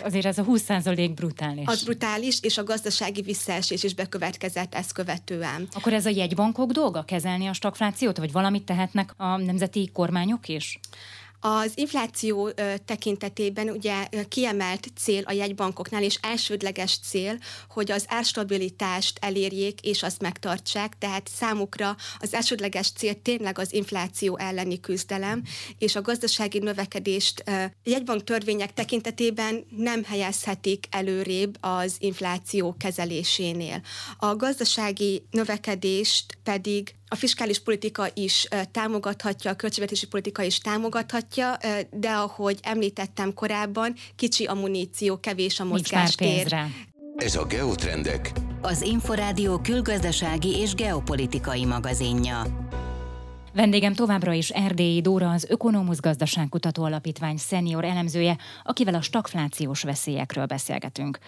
Azért 0.02 0.26
ez 0.26 0.38
a 0.38 0.44
20% 0.44 1.12
brutális. 1.14 1.66
Az 1.66 1.84
brutális, 1.84 2.38
és 2.42 2.58
a 2.58 2.64
gazdasági 2.64 3.22
visszaesés 3.22 3.82
is 3.82 3.94
bekövetkezett 3.94 4.74
ezt 4.74 4.92
követően. 4.92 5.68
Akkor 5.72 5.92
ez 5.92 6.06
a 6.06 6.10
jegybankok 6.10 6.70
dolga 6.70 7.02
kezelni 7.02 7.46
a 7.46 7.52
stagflációt, 7.52 8.16
vagy 8.16 8.32
valamit 8.32 8.64
tehetnek 8.64 9.14
a 9.16 9.36
nemzeti 9.36 9.90
kormányok 9.92 10.48
is? 10.48 10.80
Az 11.46 11.72
infláció 11.74 12.50
tekintetében 12.84 13.68
ugye 13.68 14.08
kiemelt 14.28 14.86
cél 14.96 15.22
a 15.24 15.32
jegybankoknál, 15.32 16.02
és 16.02 16.18
elsődleges 16.22 16.98
cél, 16.98 17.38
hogy 17.68 17.90
az 17.90 18.04
árstabilitást 18.08 19.18
elérjék 19.20 19.80
és 19.80 20.02
azt 20.02 20.20
megtartsák, 20.20 20.98
tehát 20.98 21.28
számukra 21.34 21.96
az 22.18 22.34
elsődleges 22.34 22.90
cél 22.90 23.22
tényleg 23.22 23.58
az 23.58 23.72
infláció 23.72 24.38
elleni 24.38 24.80
küzdelem, 24.80 25.42
és 25.78 25.96
a 25.96 26.02
gazdasági 26.02 26.58
növekedést 26.58 27.44
jegybank 27.82 28.24
törvények 28.24 28.72
tekintetében 28.74 29.64
nem 29.76 30.04
helyezhetik 30.04 30.86
előrébb 30.90 31.56
az 31.60 31.96
infláció 31.98 32.74
kezelésénél. 32.78 33.82
A 34.16 34.36
gazdasági 34.36 35.26
növekedést 35.30 36.38
pedig 36.42 36.94
a 37.14 37.16
fiskális 37.16 37.58
politika 37.58 38.06
is 38.14 38.48
támogathatja, 38.70 39.50
a 39.50 39.54
költségvetési 39.54 40.06
politika 40.06 40.42
is 40.42 40.58
támogathatja, 40.58 41.56
de 41.90 42.10
ahogy 42.10 42.58
említettem 42.62 43.34
korábban, 43.34 43.94
kicsi 44.16 44.44
a 44.44 44.54
muníció, 44.54 45.20
kevés 45.20 45.60
a 45.60 45.64
mozgástér. 45.64 46.54
Ez 47.16 47.36
a 47.36 47.44
Geotrendek. 47.44 48.32
Az 48.60 48.82
Inforádió 48.82 49.58
külgazdasági 49.58 50.56
és 50.56 50.74
geopolitikai 50.74 51.64
magazinja. 51.64 52.42
Vendégem 53.52 53.94
továbbra 53.94 54.32
is 54.32 54.50
Erdélyi 54.50 55.00
Dóra, 55.00 55.30
az 55.30 55.46
Ökonomusz 55.48 56.00
Gazdaságkutató 56.00 56.84
Alapítvány 56.84 57.36
szenior 57.36 57.84
elemzője, 57.84 58.38
akivel 58.62 58.94
a 58.94 59.02
stagflációs 59.02 59.82
veszélyekről 59.82 60.46
beszélgetünk. 60.46 61.18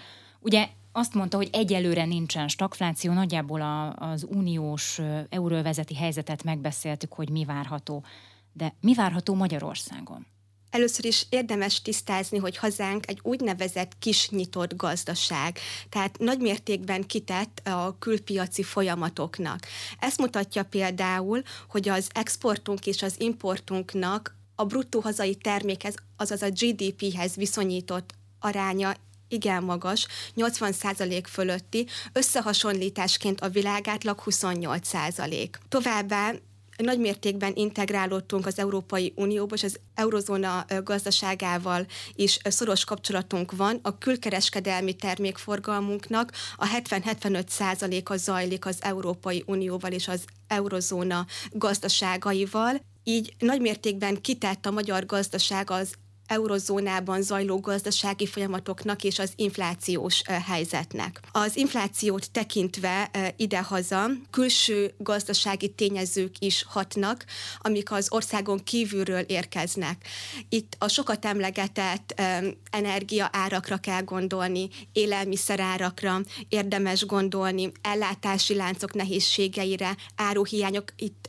Ugye 0.41 0.69
azt 0.97 1.15
mondta, 1.15 1.37
hogy 1.37 1.49
egyelőre 1.53 2.05
nincsen 2.05 2.49
stagfláció, 2.49 3.13
nagyjából 3.13 3.61
a, 3.61 3.93
az 3.95 4.27
uniós 4.29 5.01
euróvezeti 5.29 5.95
helyzetet 5.95 6.45
megbeszéltük, 6.45 7.13
hogy 7.13 7.31
mi 7.31 7.45
várható. 7.45 8.05
De 8.53 8.75
mi 8.81 8.95
várható 8.95 9.35
Magyarországon? 9.35 10.27
Először 10.71 11.05
is 11.05 11.27
érdemes 11.29 11.83
tisztázni, 11.83 12.39
hogy 12.39 12.57
hazánk 12.57 13.09
egy 13.09 13.21
úgynevezett 13.23 13.99
kis 13.99 14.31
nyitott 14.31 14.77
gazdaság, 14.77 15.59
tehát 15.89 16.19
nagymértékben 16.19 17.07
kitett 17.07 17.61
a 17.65 17.97
külpiaci 17.99 18.63
folyamatoknak. 18.63 19.67
Ezt 19.99 20.19
mutatja 20.19 20.63
például, 20.63 21.43
hogy 21.69 21.89
az 21.89 22.09
exportunk 22.15 22.87
és 22.87 23.03
az 23.03 23.21
importunknak 23.21 24.37
a 24.55 24.65
bruttó 24.65 25.01
hazai 25.01 25.35
termékhez, 25.35 25.95
azaz 26.17 26.43
a 26.43 26.51
GDP-hez 26.51 27.35
viszonyított 27.35 28.15
aránya 28.41 28.95
igen 29.29 29.63
magas, 29.63 30.07
80% 30.37 31.25
fölötti, 31.29 31.87
összehasonlításként 32.13 33.41
a 33.41 33.49
világátlag 33.49 34.21
28%. 34.25 35.49
Továbbá 35.69 36.33
nagy 36.77 36.99
mértékben 36.99 37.53
integrálódtunk 37.55 38.47
az 38.47 38.59
Európai 38.59 39.13
Unióba, 39.17 39.55
és 39.55 39.63
az 39.63 39.79
eurozóna 39.95 40.65
gazdaságával 40.85 41.87
is 42.15 42.39
szoros 42.45 42.85
kapcsolatunk 42.85 43.53
van. 43.53 43.79
A 43.83 43.99
külkereskedelmi 43.99 44.95
termékforgalmunknak 44.95 46.33
a 46.57 46.67
70-75 46.67 47.49
százaléka 47.49 48.17
zajlik 48.17 48.67
az 48.67 48.79
Európai 48.81 49.43
Unióval 49.47 49.93
és 49.93 50.09
az 50.09 50.25
eurozóna 50.49 51.27
gazdaságaival. 51.51 52.81
Így 53.05 53.35
nagy 53.39 53.61
mértékben 53.61 54.21
kitett 54.21 54.67
a 54.67 54.71
magyar 54.71 55.07
gazdaság 55.07 55.71
az 55.71 55.95
eurozónában 56.27 57.23
zajló 57.23 57.61
gazdasági 57.61 58.27
folyamatoknak 58.27 59.05
és 59.05 59.19
az 59.19 59.33
inflációs 59.37 60.23
helyzetnek. 60.47 61.21
Az 61.33 61.57
inflációt 61.57 62.31
tekintve 62.31 63.11
idehaza 63.37 64.07
külső 64.31 64.95
gazdasági 64.99 65.69
tényezők 65.69 66.35
is 66.39 66.65
hatnak, 66.69 67.25
amik 67.59 67.93
az 67.93 68.07
országon 68.11 68.65
kívülről 68.65 69.21
érkeznek. 69.21 70.05
Itt 70.49 70.77
a 70.79 70.89
sokat 70.89 71.25
emlegetett 71.25 72.23
energia 72.71 73.29
árakra 73.33 73.77
kell 73.77 74.03
gondolni, 74.03 74.69
élelmiszerárakra 74.93 76.21
érdemes 76.49 77.07
gondolni, 77.07 77.73
ellátási 77.83 78.55
láncok 78.55 78.95
nehézségeire, 78.95 79.97
áruhiányok, 80.17 80.93
itt 80.97 81.29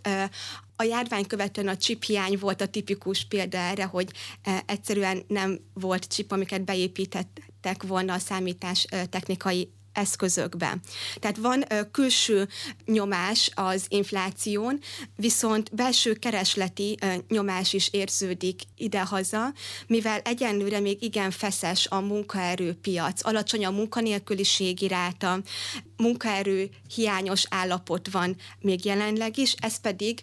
a 0.79 0.84
járvány 0.84 1.27
követően 1.27 1.67
a 1.67 1.77
csiphiány 1.77 2.38
volt 2.39 2.62
a 2.62 2.67
tipikus 2.67 3.25
példa 3.25 3.57
erre, 3.57 3.84
hogy 3.84 4.12
e, 4.43 4.63
egyszerűen 4.65 5.24
nem 5.27 5.60
volt 5.74 6.07
csip, 6.07 6.31
amiket 6.31 6.65
beépítettek 6.65 7.84
volna 7.84 8.13
a 8.13 8.19
számítás 8.19 8.86
technikai 9.10 9.72
eszközökbe. 9.98 10.77
Tehát 11.19 11.38
van 11.38 11.63
külső 11.91 12.48
nyomás 12.86 13.51
az 13.53 13.86
infláción, 13.88 14.79
viszont 15.15 15.75
belső 15.75 16.13
keresleti 16.13 16.98
nyomás 17.27 17.74
is 17.74 17.89
érződik 17.91 18.62
idehaza, 18.75 19.53
mivel 19.88 20.19
egyenlőre 20.19 20.79
még 20.79 21.03
igen 21.03 21.31
feszes 21.31 21.88
a 21.88 22.00
munkaerőpiac, 22.00 23.25
alacsony 23.25 23.65
a 23.65 23.72
munkanélküliségi 23.72 24.88
ráta, 24.88 25.41
munkaerő 25.98 26.69
hiányos 26.96 27.43
állapot 27.50 28.12
van 28.12 28.36
még 28.60 28.86
jelenleg 28.86 29.38
is, 29.38 29.53
ez 29.60 29.79
pedig 29.79 30.22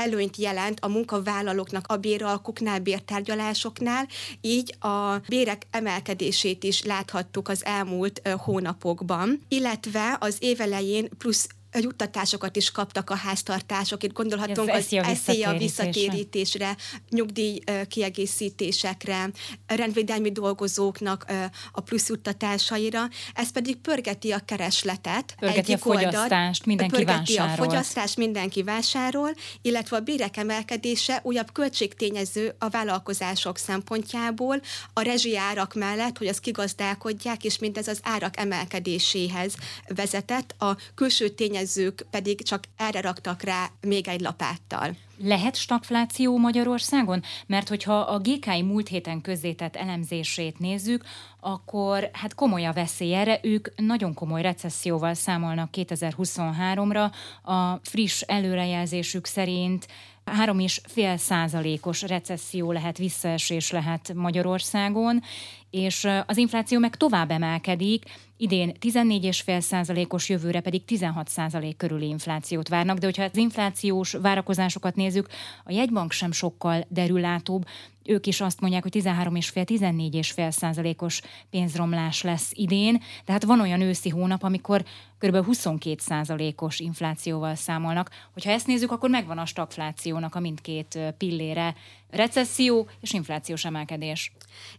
előnyt 0.00 0.36
jelent 0.36 0.80
a 0.80 0.88
munkavállalóknak 0.88 1.86
a 1.86 1.96
béralkuknál, 1.96 2.78
bértárgyalásoknál, 2.78 4.08
így 4.40 4.74
a 4.78 5.18
bérek 5.28 5.66
emelkedését 5.70 6.64
is 6.64 6.82
láthattuk 6.82 7.48
az 7.48 7.64
elmúlt 7.64 8.28
hónapokban, 8.38 9.40
illetve 9.48 10.16
az 10.20 10.36
évelején 10.38 11.08
plusz 11.18 11.48
juttatásokat 11.78 12.56
is 12.56 12.70
kaptak 12.70 13.10
a 13.10 13.14
háztartások. 13.14 14.02
Itt 14.02 14.12
gondolhatunk 14.12 14.68
az 14.68 14.92
eszély 14.92 15.46
visszatérítésre, 15.58 16.76
nyugdíj 17.10 17.58
kiegészítésekre, 17.88 19.30
rendvédelmi 19.66 20.32
dolgozóknak 20.32 21.24
a 21.72 21.80
plusz 21.80 22.08
juttatásaira. 22.08 23.08
Ez 23.34 23.50
pedig 23.50 23.76
pörgeti 23.76 24.32
a 24.32 24.38
keresletet. 24.44 25.34
Pörgeti 25.38 25.72
a 25.72 25.78
fogyasztást, 25.78 26.32
oldalt, 26.32 26.66
mindenki 26.66 26.94
pörgeti 26.94 27.36
vásárol. 27.36 27.64
a 27.64 27.68
fogyasztást, 27.68 28.16
mindenki 28.16 28.62
vásárol, 28.62 29.30
illetve 29.62 29.96
a 29.96 30.00
bérek 30.00 30.36
emelkedése 30.36 31.20
újabb 31.22 31.52
költségtényező 31.52 32.54
a 32.58 32.68
vállalkozások 32.68 33.58
szempontjából, 33.58 34.60
a 34.92 35.00
rezsiárak 35.00 35.74
mellett, 35.74 36.18
hogy 36.18 36.26
azt 36.26 36.40
kigazdálkodják, 36.40 37.44
és 37.44 37.58
mindez 37.58 37.88
az 37.88 38.00
árak 38.02 38.38
emelkedéséhez 38.38 39.54
vezetett. 39.88 40.54
A 40.58 40.76
külső 40.94 41.28
tényező 41.28 41.58
tényezők 41.60 42.06
pedig 42.10 42.42
csak 42.42 42.64
erre 42.76 43.00
raktak 43.00 43.42
rá 43.42 43.70
még 43.80 44.08
egy 44.08 44.20
lapáttal. 44.20 44.96
Lehet 45.22 45.56
stagfláció 45.56 46.38
Magyarországon? 46.38 47.22
Mert 47.46 47.68
hogyha 47.68 47.98
a 47.98 48.18
GKI 48.18 48.62
múlt 48.62 48.88
héten 48.88 49.20
közzétett 49.20 49.76
elemzését 49.76 50.58
nézzük, 50.58 51.04
akkor 51.40 52.10
hát 52.12 52.34
komoly 52.34 52.64
a 52.64 52.72
veszély 52.72 53.14
erre. 53.14 53.40
Ők 53.42 53.68
nagyon 53.76 54.14
komoly 54.14 54.42
recesszióval 54.42 55.14
számolnak 55.14 55.68
2023-ra. 55.72 57.12
A 57.42 57.76
friss 57.82 58.20
előrejelzésük 58.20 59.26
szerint 59.26 59.86
3,5 60.26 61.16
százalékos 61.16 62.02
recesszió 62.02 62.72
lehet, 62.72 62.98
visszaesés 62.98 63.70
lehet 63.70 64.12
Magyarországon, 64.14 65.22
és 65.70 66.08
az 66.26 66.36
infláció 66.36 66.78
meg 66.78 66.96
tovább 66.96 67.30
emelkedik, 67.30 68.04
idén 68.40 68.72
14,5 68.80 69.60
százalékos, 69.60 70.28
jövőre 70.28 70.60
pedig 70.60 70.84
16 70.84 71.28
százalék 71.28 71.76
körüli 71.76 72.08
inflációt 72.08 72.68
várnak, 72.68 72.98
de 72.98 73.06
hogyha 73.06 73.22
az 73.22 73.36
inflációs 73.36 74.12
várakozásokat 74.12 74.94
nézzük, 74.94 75.28
a 75.64 75.72
jegybank 75.72 76.12
sem 76.12 76.32
sokkal 76.32 76.84
derülátóbb, 76.88 77.64
ők 78.04 78.26
is 78.26 78.40
azt 78.40 78.60
mondják, 78.60 78.82
hogy 78.82 79.02
13,5-14,5 79.02 80.50
százalékos 80.50 81.20
pénzromlás 81.50 82.22
lesz 82.22 82.50
idén, 82.54 83.02
tehát 83.24 83.44
van 83.44 83.60
olyan 83.60 83.80
őszi 83.80 84.08
hónap, 84.08 84.42
amikor 84.42 84.84
kb. 85.18 85.44
22 85.44 85.96
százalékos 85.98 86.78
inflációval 86.78 87.54
számolnak. 87.54 88.10
Hogyha 88.32 88.50
ezt 88.50 88.66
nézzük, 88.66 88.92
akkor 88.92 89.10
megvan 89.10 89.38
a 89.38 89.46
stagflációnak 89.46 90.34
a 90.34 90.40
mindkét 90.40 90.98
pillére, 91.18 91.74
recesszió 92.10 92.88
és 93.00 93.12
inflációs 93.12 93.64
emelkedés. 93.64 94.32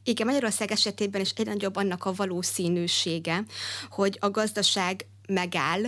Igen, 0.04 0.28
Magyarország 0.28 0.72
esetében 0.72 1.22
is 1.22 1.32
egyre 1.36 1.52
nagyobb 1.52 1.76
annak 1.76 2.06
a 2.06 2.14
valószínűsége, 2.14 3.44
hogy 3.90 4.18
a 4.20 4.30
gazdaság 4.30 5.06
megáll, 5.28 5.82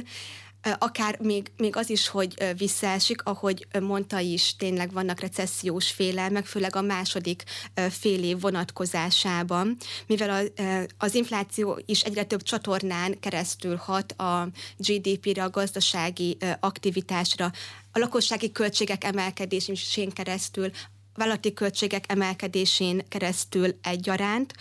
akár 0.77 1.19
még, 1.19 1.51
még 1.57 1.75
az 1.75 1.89
is, 1.89 2.07
hogy 2.07 2.53
visszaesik, 2.57 3.23
ahogy 3.23 3.67
mondta 3.81 4.19
is, 4.19 4.55
tényleg 4.55 4.91
vannak 4.91 5.19
recessziós 5.19 5.91
félelmek, 5.91 6.45
főleg 6.45 6.75
a 6.75 6.81
második 6.81 7.43
fél 7.89 8.23
év 8.23 8.39
vonatkozásában, 8.39 9.77
mivel 10.07 10.29
a, 10.29 10.63
az 10.97 11.15
infláció 11.15 11.79
is 11.85 12.01
egyre 12.01 12.23
több 12.23 12.41
csatornán 12.41 13.19
keresztül 13.19 13.75
hat 13.75 14.11
a 14.11 14.49
GDP-re, 14.77 15.43
a 15.43 15.49
gazdasági 15.49 16.37
aktivitásra, 16.59 17.51
a 17.91 17.99
lakossági 17.99 18.51
költségek 18.51 19.03
emelkedésén 19.03 20.09
keresztül, 20.13 20.71
vállalati 21.15 21.53
költségek 21.53 22.11
emelkedésén 22.11 23.05
keresztül 23.09 23.77
egyaránt, 23.81 24.53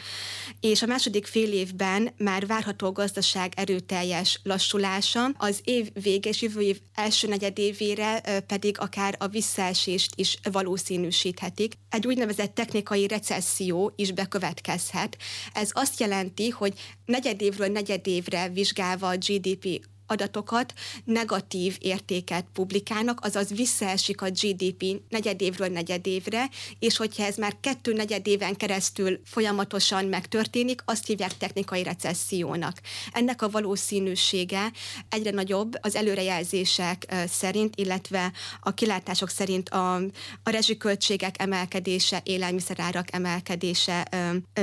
és 0.60 0.82
a 0.82 0.86
második 0.86 1.26
fél 1.26 1.52
évben 1.52 2.12
már 2.18 2.46
várható 2.46 2.92
gazdaság 2.92 3.52
erőteljes 3.56 4.40
lassulása, 4.42 5.30
az 5.36 5.60
év 5.64 5.90
vége 6.02 6.28
és 6.28 6.42
jövő 6.42 6.60
év 6.60 6.80
első 6.94 7.28
negyedévére 7.28 8.20
pedig 8.46 8.78
akár 8.78 9.14
a 9.18 9.28
visszaesést 9.28 10.12
is 10.14 10.38
valószínűsíthetik. 10.52 11.74
Egy 11.90 12.06
úgynevezett 12.06 12.54
technikai 12.54 13.06
recesszió 13.06 13.92
is 13.96 14.12
bekövetkezhet. 14.12 15.16
Ez 15.52 15.70
azt 15.72 16.00
jelenti, 16.00 16.48
hogy 16.48 16.72
negyedévről 17.04 17.68
negyedévre 17.68 18.48
vizsgálva 18.48 19.08
a 19.08 19.16
GDP 19.16 19.90
adatokat 20.12 20.72
negatív 21.04 21.76
értéket 21.80 22.44
publikálnak, 22.52 23.24
azaz 23.24 23.48
visszaesik 23.48 24.22
a 24.22 24.30
GDP 24.30 25.00
negyedévről 25.08 25.68
negyedévre, 25.68 26.48
és 26.78 26.96
hogyha 26.96 27.24
ez 27.24 27.36
már 27.36 27.56
kettő 27.60 27.92
negyedéven 27.92 28.56
keresztül 28.56 29.20
folyamatosan 29.24 30.04
megtörténik, 30.04 30.82
azt 30.84 31.06
hívják 31.06 31.36
technikai 31.36 31.82
recessziónak. 31.82 32.80
Ennek 33.12 33.42
a 33.42 33.50
valószínűsége 33.50 34.72
egyre 35.08 35.30
nagyobb 35.30 35.72
az 35.80 35.96
előrejelzések 35.96 37.14
szerint, 37.28 37.76
illetve 37.76 38.32
a 38.60 38.74
kilátások 38.74 39.28
szerint 39.28 39.68
a, 39.68 39.94
a 40.42 40.50
rezsiköltségek 40.50 41.34
emelkedése, 41.42 42.20
élelmiszerárak 42.24 43.12
emelkedése 43.12 44.08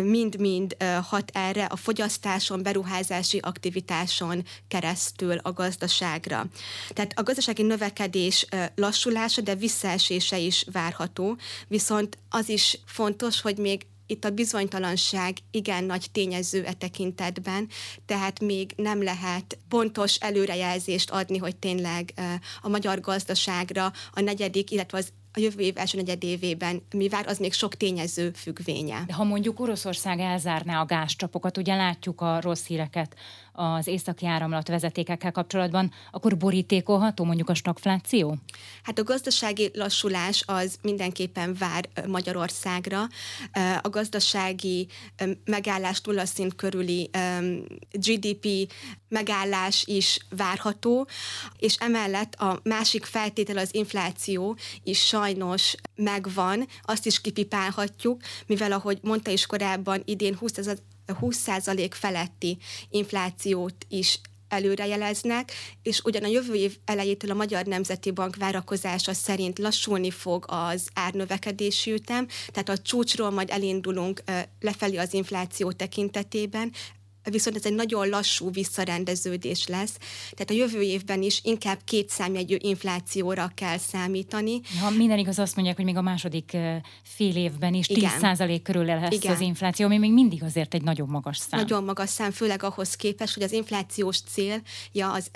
mind-mind 0.04 0.76
hat 1.04 1.32
erre 1.34 1.66
a 1.66 1.76
fogyasztáson, 1.76 2.64
beruházási 2.64 3.38
aktivitáson 3.38 4.46
keresztül 4.68 5.38
a 5.42 5.54
gazdaságra. 5.54 6.46
Tehát 6.90 7.14
a 7.16 7.24
gazdasági 7.24 7.64
növekedés 7.64 8.46
lassulása, 8.76 9.42
de 9.42 9.56
visszaesése 9.56 10.38
is 10.38 10.66
várható, 10.72 11.38
viszont 11.68 12.18
az 12.30 12.50
is 12.50 12.80
fontos, 12.86 13.42
hogy 13.42 13.58
még 13.58 13.86
itt 14.10 14.26
a 14.26 14.30
bizonytalanság 14.30 15.38
igen 15.52 15.84
nagy 15.84 16.08
tényező 16.12 16.64
e 16.64 16.74
tekintetben, 16.74 17.68
tehát 18.06 18.40
még 18.40 18.74
nem 18.76 19.04
lehet 19.04 19.58
pontos 19.68 20.16
előrejelzést 20.16 21.10
adni, 21.10 21.38
hogy 21.38 21.56
tényleg 21.56 22.14
a 22.62 22.70
magyar 22.70 23.00
gazdaságra 23.00 23.92
a 24.12 24.22
negyedik, 24.22 24.72
illetve 24.72 24.98
az 24.98 25.12
a 25.34 25.40
jövő 25.40 25.62
év 25.62 25.78
első 25.78 25.98
negyedévében 25.98 26.82
mi 26.92 27.08
vár, 27.08 27.28
az 27.28 27.38
még 27.38 27.54
sok 27.54 27.76
tényező 27.76 28.32
függvénye. 28.36 29.04
De 29.08 29.14
ha 29.14 29.24
mondjuk 29.24 29.60
Oroszország 29.60 30.20
elzárná 30.20 30.82
a 30.82 30.86
gázcsapokat, 30.86 31.58
ugye 31.58 31.76
látjuk 31.76 32.22
a 32.22 32.42
rossz 32.42 32.66
híreket 32.66 33.16
az 33.60 33.88
északi 33.88 34.26
áramlat 34.26 34.68
vezetékekkel 34.68 35.32
kapcsolatban, 35.32 35.92
akkor 36.12 36.38
borítékolható 36.38 37.24
mondjuk 37.24 37.50
a 37.50 37.54
stagfláció? 37.54 38.38
Hát 38.84 39.00
a 39.00 39.04
gazdasági 39.04 39.72
lassulás 39.74 40.44
az 40.46 40.78
mindenképpen 40.82 41.56
vár 41.60 41.90
Magyarországra. 42.08 43.08
A 43.82 43.90
gazdasági 43.90 44.88
megállás 45.46 46.02
nullaszint 46.02 46.56
körüli 46.56 47.10
GDP 47.92 48.72
megállás 49.08 49.84
is 49.86 50.20
várható, 50.30 51.08
és 51.58 51.76
emellett 51.80 52.36
a 52.36 52.60
másik 52.64 53.06
feltétel 53.06 53.58
az 53.58 53.74
infláció 53.74 54.58
is 54.84 55.06
sajnos 55.06 55.76
megvan, 55.96 56.68
azt 56.82 57.06
is 57.06 57.22
kipipálhatjuk, 57.22 58.22
mivel 58.46 58.72
ahogy 58.72 59.00
mondta 59.02 59.32
is 59.32 59.46
korábban, 59.46 60.02
idén 60.06 60.36
20 60.36 60.58
20% 61.22 61.90
feletti 61.92 62.58
inflációt 62.90 63.86
is 63.88 64.20
előrejeleznek, 64.50 65.52
és 65.84 66.02
ugyan 66.04 66.24
a 66.24 66.28
jövő 66.28 66.54
év 66.54 66.78
elejétől 66.86 67.32
a 67.32 67.34
Magyar 67.34 67.66
Nemzeti 67.66 68.12
Bank 68.12 68.36
várakozása 68.36 69.14
szerint 69.14 69.60
lassulni 69.60 70.12
fog 70.12 70.46
az 70.48 70.90
árnövekedési 70.94 71.92
ütem, 71.92 72.28
tehát 72.48 72.70
a 72.70 72.78
csúcsról 72.78 73.30
majd 73.30 73.50
elindulunk 73.50 74.24
lefelé 74.60 74.98
az 74.98 75.14
infláció 75.14 75.72
tekintetében, 75.72 76.72
viszont 77.32 77.56
ez 77.56 77.66
egy 77.66 77.74
nagyon 77.74 78.08
lassú 78.08 78.52
visszarendeződés 78.52 79.68
lesz. 79.68 79.98
Tehát 80.32 80.50
a 80.50 80.54
jövő 80.54 80.82
évben 80.82 81.22
is 81.22 81.40
inkább 81.44 81.80
két 81.84 82.10
számjegyű 82.10 82.56
inflációra 82.60 83.52
kell 83.56 83.78
számítani. 83.78 84.62
Ha 84.82 84.90
minden 84.90 85.18
igaz, 85.18 85.40
azt 85.40 85.56
mondják, 85.56 85.76
hogy 85.78 85.86
még 85.86 85.98
a 85.98 86.02
második 86.02 86.58
fél 87.04 87.36
évben 87.36 87.74
is 87.74 87.88
Igen. 87.88 88.12
10% 88.20 88.60
körül 88.64 88.86
lesz 88.86 89.14
Igen. 89.14 89.34
az 89.34 89.40
infláció, 89.40 89.86
ami 89.86 89.98
még 89.98 90.14
mindig 90.14 90.44
azért 90.44 90.74
egy 90.74 90.84
nagyon 90.84 91.08
magas 91.08 91.38
szám. 91.38 91.60
Nagyon 91.60 91.84
magas 91.84 92.10
szám, 92.10 92.32
főleg 92.32 92.64
ahhoz 92.64 92.96
képest, 92.96 93.34
hogy 93.34 93.44
az 93.44 93.52
inflációs 93.52 94.20
célja 94.22 95.12
az 95.12 95.32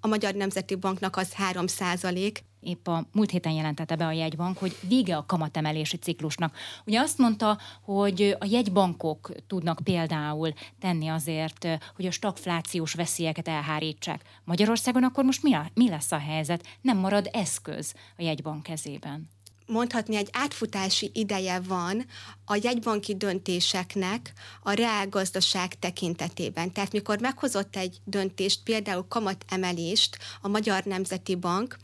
a 0.00 0.06
Magyar 0.06 0.34
Nemzeti 0.34 0.74
Banknak 0.74 1.16
az 1.16 1.32
3 1.32 1.66
százalék, 1.66 2.44
épp 2.64 2.86
a 2.86 3.06
múlt 3.12 3.30
héten 3.30 3.52
jelentette 3.52 3.96
be 3.96 4.06
a 4.06 4.12
jegybank, 4.12 4.58
hogy 4.58 4.76
vége 4.88 5.16
a 5.16 5.26
kamatemelési 5.26 5.96
ciklusnak. 5.96 6.56
Ugye 6.86 7.00
azt 7.00 7.18
mondta, 7.18 7.58
hogy 7.82 8.36
a 8.38 8.46
jegybankok 8.50 9.32
tudnak 9.46 9.80
például 9.84 10.52
tenni 10.80 11.08
azért, 11.08 11.66
hogy 11.96 12.06
a 12.06 12.10
stagflációs 12.10 12.94
veszélyeket 12.94 13.48
elhárítsák. 13.48 14.22
Magyarországon 14.44 15.04
akkor 15.04 15.24
most 15.24 15.42
mi, 15.42 15.54
a, 15.54 15.66
mi 15.74 15.88
lesz 15.88 16.12
a 16.12 16.18
helyzet? 16.18 16.66
Nem 16.80 16.98
marad 16.98 17.28
eszköz 17.32 17.94
a 18.18 18.22
jegybank 18.22 18.62
kezében? 18.62 19.33
Mondhatni 19.66 20.16
egy 20.16 20.28
átfutási 20.32 21.10
ideje 21.14 21.60
van 21.60 22.06
a 22.44 22.58
jegybanki 22.62 23.16
döntéseknek 23.16 24.32
a 24.62 24.72
reálgazdaság 24.72 25.78
tekintetében. 25.78 26.72
Tehát 26.72 26.92
mikor 26.92 27.20
meghozott 27.20 27.76
egy 27.76 28.00
döntést, 28.04 28.60
például 28.64 29.06
kamatemelést 29.08 30.18
a 30.40 30.48
Magyar 30.48 30.84
Nemzeti 30.84 31.34
Bank, 31.34 31.76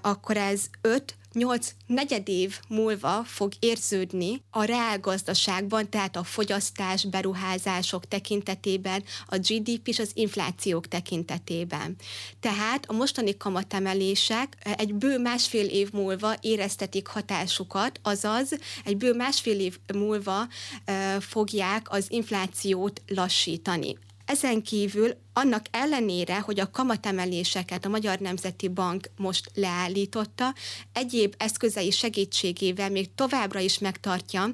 akkor 0.00 0.36
ez 0.36 0.66
5 0.80 1.16
8 1.34 1.74
negyed 1.86 2.28
év 2.28 2.58
múlva 2.68 3.22
fog 3.24 3.52
érződni 3.58 4.42
a 4.50 4.64
reálgazdaságban, 4.64 5.90
tehát 5.90 6.16
a 6.16 6.24
fogyasztás, 6.24 7.04
beruházások 7.04 8.08
tekintetében, 8.08 9.02
a 9.26 9.36
GDP 9.36 9.88
és 9.88 9.98
az 9.98 10.10
inflációk 10.14 10.88
tekintetében. 10.88 11.96
Tehát 12.40 12.84
a 12.86 12.92
mostani 12.92 13.36
kamatemelések 13.36 14.56
egy 14.76 14.94
bő 14.94 15.18
másfél 15.18 15.66
év 15.66 15.92
múlva 15.92 16.34
éreztetik 16.40 17.06
hatásukat, 17.06 18.00
azaz 18.02 18.58
egy 18.84 18.96
bő 18.96 19.12
másfél 19.12 19.60
év 19.60 19.78
múlva 19.94 20.48
fogják 21.20 21.90
az 21.90 22.06
inflációt 22.08 23.02
lassítani. 23.06 23.96
Ezen 24.24 24.62
kívül 24.62 25.16
annak 25.32 25.66
ellenére, 25.70 26.40
hogy 26.40 26.60
a 26.60 26.70
kamatemeléseket 26.70 27.84
a 27.84 27.88
Magyar 27.88 28.18
Nemzeti 28.18 28.68
Bank 28.68 29.10
most 29.16 29.50
leállította, 29.54 30.54
egyéb 30.92 31.34
eszközei 31.38 31.90
segítségével 31.90 32.90
még 32.90 33.14
továbbra 33.14 33.60
is 33.60 33.78
megtartja 33.78 34.50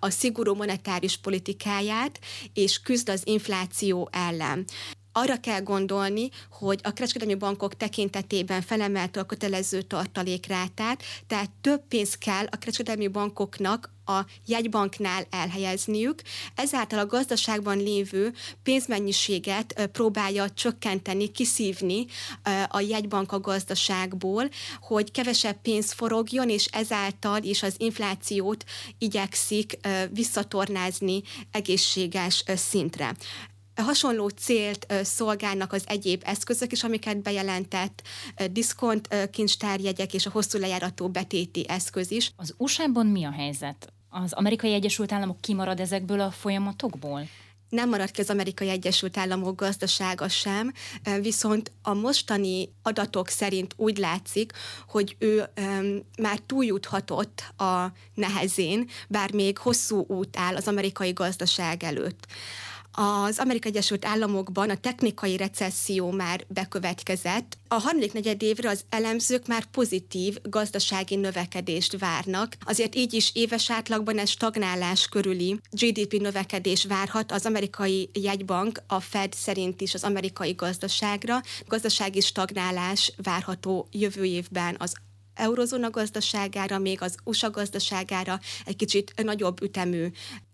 a 0.00 0.10
szigorú 0.10 0.54
monetáris 0.54 1.16
politikáját, 1.16 2.18
és 2.54 2.80
küzd 2.80 3.08
az 3.08 3.22
infláció 3.24 4.08
ellen. 4.12 4.64
Arra 5.12 5.40
kell 5.40 5.60
gondolni, 5.60 6.28
hogy 6.50 6.80
a 6.82 6.92
kereskedelmi 6.92 7.34
bankok 7.34 7.76
tekintetében 7.76 8.62
felemelte 8.62 9.20
a 9.20 9.26
kötelező 9.26 9.82
tartalékrátát, 9.82 11.02
tehát 11.26 11.50
több 11.60 11.86
pénz 11.88 12.14
kell 12.14 12.44
a 12.50 12.56
kereskedelmi 12.56 13.08
bankoknak 13.08 13.91
a 14.04 14.20
jegybanknál 14.46 15.26
elhelyezniük, 15.30 16.22
ezáltal 16.54 16.98
a 16.98 17.06
gazdaságban 17.06 17.76
lévő 17.78 18.32
pénzmennyiséget 18.62 19.88
próbálja 19.92 20.50
csökkenteni, 20.50 21.30
kiszívni 21.30 22.06
a 22.68 22.80
jegybank 22.80 23.32
a 23.32 23.40
gazdaságból, 23.40 24.48
hogy 24.80 25.10
kevesebb 25.10 25.60
pénz 25.62 25.92
forogjon, 25.92 26.48
és 26.48 26.66
ezáltal 26.66 27.42
is 27.42 27.62
az 27.62 27.74
inflációt 27.78 28.64
igyekszik 28.98 29.78
visszatornázni 30.10 31.22
egészséges 31.50 32.44
szintre 32.46 33.14
hasonló 33.74 34.28
célt 34.28 34.94
szolgálnak 35.02 35.72
az 35.72 35.82
egyéb 35.86 36.22
eszközök 36.24 36.72
is, 36.72 36.84
amiket 36.84 37.22
bejelentett, 37.22 38.02
diszkont 38.50 39.08
kincstárjegyek 39.30 40.14
és 40.14 40.26
a 40.26 40.30
hosszú 40.30 40.58
lejárató 40.58 41.08
betéti 41.08 41.64
eszköz 41.68 42.10
is. 42.10 42.32
Az 42.36 42.54
USA-ban 42.56 43.06
mi 43.06 43.24
a 43.24 43.32
helyzet? 43.32 43.92
Az 44.08 44.32
amerikai 44.32 44.72
Egyesült 44.72 45.12
Államok 45.12 45.40
kimarad 45.40 45.80
ezekből 45.80 46.20
a 46.20 46.30
folyamatokból? 46.30 47.28
nem 47.72 47.88
marad 47.88 48.10
ki 48.10 48.20
az 48.20 48.30
Amerikai 48.30 48.68
Egyesült 48.68 49.16
Államok 49.16 49.60
gazdasága 49.60 50.28
sem, 50.28 50.72
viszont 51.20 51.72
a 51.82 51.94
mostani 51.94 52.68
adatok 52.82 53.28
szerint 53.28 53.74
úgy 53.76 53.98
látszik, 53.98 54.52
hogy 54.88 55.16
ő 55.18 55.44
um, 55.60 55.98
már 56.18 56.38
túljuthatott 56.38 57.44
a 57.56 57.86
nehezén, 58.14 58.88
bár 59.08 59.32
még 59.32 59.58
hosszú 59.58 60.04
út 60.08 60.36
áll 60.36 60.56
az 60.56 60.68
amerikai 60.68 61.12
gazdaság 61.12 61.82
előtt. 61.82 62.26
Az 62.92 63.38
Amerikai 63.38 63.70
Egyesült 63.70 64.04
Államokban 64.04 64.70
a 64.70 64.76
technikai 64.76 65.36
recesszió 65.36 66.10
már 66.10 66.44
bekövetkezett. 66.48 67.56
A 67.68 67.74
harmadik 67.74 68.12
negyed 68.12 68.42
évre 68.42 68.68
az 68.68 68.84
elemzők 68.88 69.46
már 69.46 69.64
pozitív 69.64 70.38
gazdasági 70.42 71.16
növekedést 71.16 71.98
várnak. 71.98 72.56
Azért 72.64 72.94
így 72.94 73.12
is 73.12 73.30
éves 73.34 73.70
átlagban 73.70 74.18
ez 74.18 74.28
stagnálás 74.28 75.08
körüli 75.08 75.60
GDP 75.70 76.12
növekedés 76.12 76.84
várhat 76.84 77.32
az 77.32 77.46
amerikai 77.46 78.10
jegybank, 78.12 78.82
a 78.86 79.00
Fed 79.00 79.32
szerint 79.32 79.80
is 79.80 79.94
az 79.94 80.04
amerikai 80.04 80.52
gazdaságra. 80.52 81.40
Gazdasági 81.66 82.20
stagnálás 82.20 83.12
várható 83.22 83.88
jövő 83.90 84.24
évben 84.24 84.76
az 84.78 84.94
eurozóna 85.34 85.90
gazdaságára, 85.90 86.78
még 86.78 87.02
az 87.02 87.16
USA 87.24 87.50
gazdaságára 87.50 88.40
egy 88.64 88.76
kicsit 88.76 89.22
nagyobb 89.22 89.62
ütemű 89.62 90.06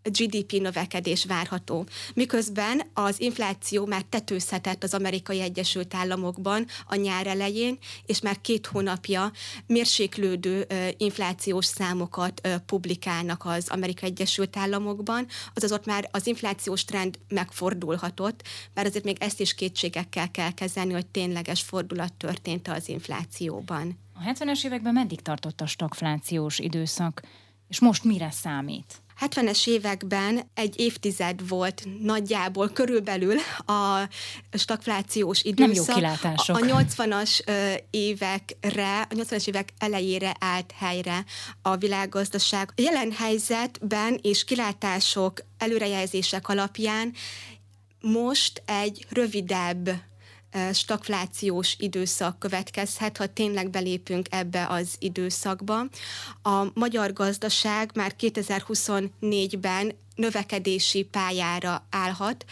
GDP 0.09 0.53
növekedés 0.53 1.25
várható. 1.25 1.87
Miközben 2.14 2.83
az 2.94 3.21
infláció 3.21 3.87
már 3.87 4.03
tetőzhetett 4.03 4.83
az 4.83 4.94
amerikai 4.94 5.40
Egyesült 5.40 5.94
Államokban 5.94 6.66
a 6.87 6.94
nyár 6.94 7.27
elején, 7.27 7.79
és 8.07 8.21
már 8.21 8.40
két 8.40 8.66
hónapja 8.66 9.33
mérséklődő 9.66 10.66
inflációs 10.97 11.66
számokat 11.66 12.49
publikálnak 12.66 13.44
az 13.44 13.68
amerikai 13.68 14.09
Egyesült 14.09 14.57
Államokban, 14.57 15.27
azaz 15.55 15.73
ott 15.73 15.87
már 15.87 16.09
az 16.12 16.27
inflációs 16.27 16.85
trend 16.85 17.18
megfordulhatott, 17.29 18.42
bár 18.75 18.87
azért 18.87 19.05
még 19.05 19.16
ezt 19.21 19.40
is 19.40 19.55
kétségekkel 19.55 20.31
kell 20.31 20.53
kezelni, 20.55 20.92
hogy 20.92 21.07
tényleges 21.07 21.62
fordulat 21.62 22.12
történt 22.12 22.68
az 22.68 22.88
inflációban. 22.88 23.99
A 24.14 24.31
70-es 24.33 24.64
években 24.64 24.92
meddig 24.92 25.21
tartott 25.21 25.61
a 25.61 25.66
stagflációs 25.66 26.59
időszak, 26.59 27.23
és 27.69 27.81
most 27.81 28.05
mire 28.05 28.31
számít? 28.31 29.03
70-es 29.21 29.67
években 29.67 30.51
egy 30.55 30.81
évtized 30.81 31.49
volt 31.49 31.83
nagyjából 32.03 32.69
körülbelül 32.69 33.37
a 33.67 34.09
stagflációs 34.53 35.43
időszak. 35.43 35.75
Nem 35.75 35.85
jó 35.85 35.95
kilátások. 35.95 36.57
A, 36.57 36.77
a 36.77 36.83
80-as 36.83 37.41
évekre, 37.91 39.01
a 39.01 39.15
80-as 39.15 39.49
évek 39.49 39.73
elejére 39.79 40.37
állt 40.41 40.73
helyre 40.77 41.25
a 41.63 41.77
világgazdaság. 41.77 42.73
A 42.77 42.81
jelen 42.81 43.13
helyzetben 43.13 44.19
és 44.23 44.45
kilátások, 44.45 45.41
előrejelzések 45.59 46.49
alapján 46.49 47.13
most 48.01 48.63
egy 48.67 49.07
rövidebb 49.09 49.91
stagflációs 50.73 51.75
időszak 51.79 52.39
következhet, 52.39 53.17
ha 53.17 53.27
tényleg 53.27 53.71
belépünk 53.71 54.27
ebbe 54.31 54.67
az 54.67 54.95
időszakba. 54.99 55.81
A 56.43 56.67
magyar 56.75 57.13
gazdaság 57.13 57.91
már 57.95 58.15
2024-ben 58.21 59.93
növekedési 60.15 61.03
pályára 61.03 61.87
állhat. 61.91 62.45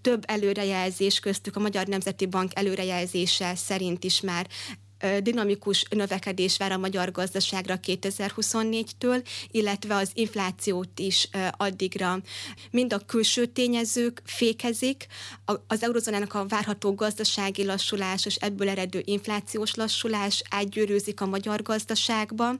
Több 0.00 0.24
előrejelzés 0.26 1.20
köztük 1.20 1.56
a 1.56 1.60
Magyar 1.60 1.86
Nemzeti 1.86 2.26
Bank 2.26 2.52
előrejelzése 2.54 3.54
szerint 3.54 4.04
is 4.04 4.20
már 4.20 4.46
dinamikus 5.22 5.84
növekedés 5.90 6.56
vár 6.56 6.72
a 6.72 6.78
magyar 6.78 7.10
gazdaságra 7.10 7.78
2024-től, 7.86 9.26
illetve 9.50 9.94
az 9.94 10.10
inflációt 10.14 10.98
is 10.98 11.28
addigra 11.56 12.18
mind 12.70 12.92
a 12.92 12.98
külső 12.98 13.46
tényezők 13.46 14.22
fékezik, 14.24 15.06
az 15.66 15.82
eurozónának 15.82 16.34
a 16.34 16.46
várható 16.46 16.94
gazdasági 16.94 17.64
lassulás 17.64 18.26
és 18.26 18.34
ebből 18.34 18.68
eredő 18.68 19.02
inflációs 19.04 19.74
lassulás 19.74 20.42
átgyűrűzik 20.50 21.20
a 21.20 21.26
magyar 21.26 21.62
gazdaságba. 21.62 22.54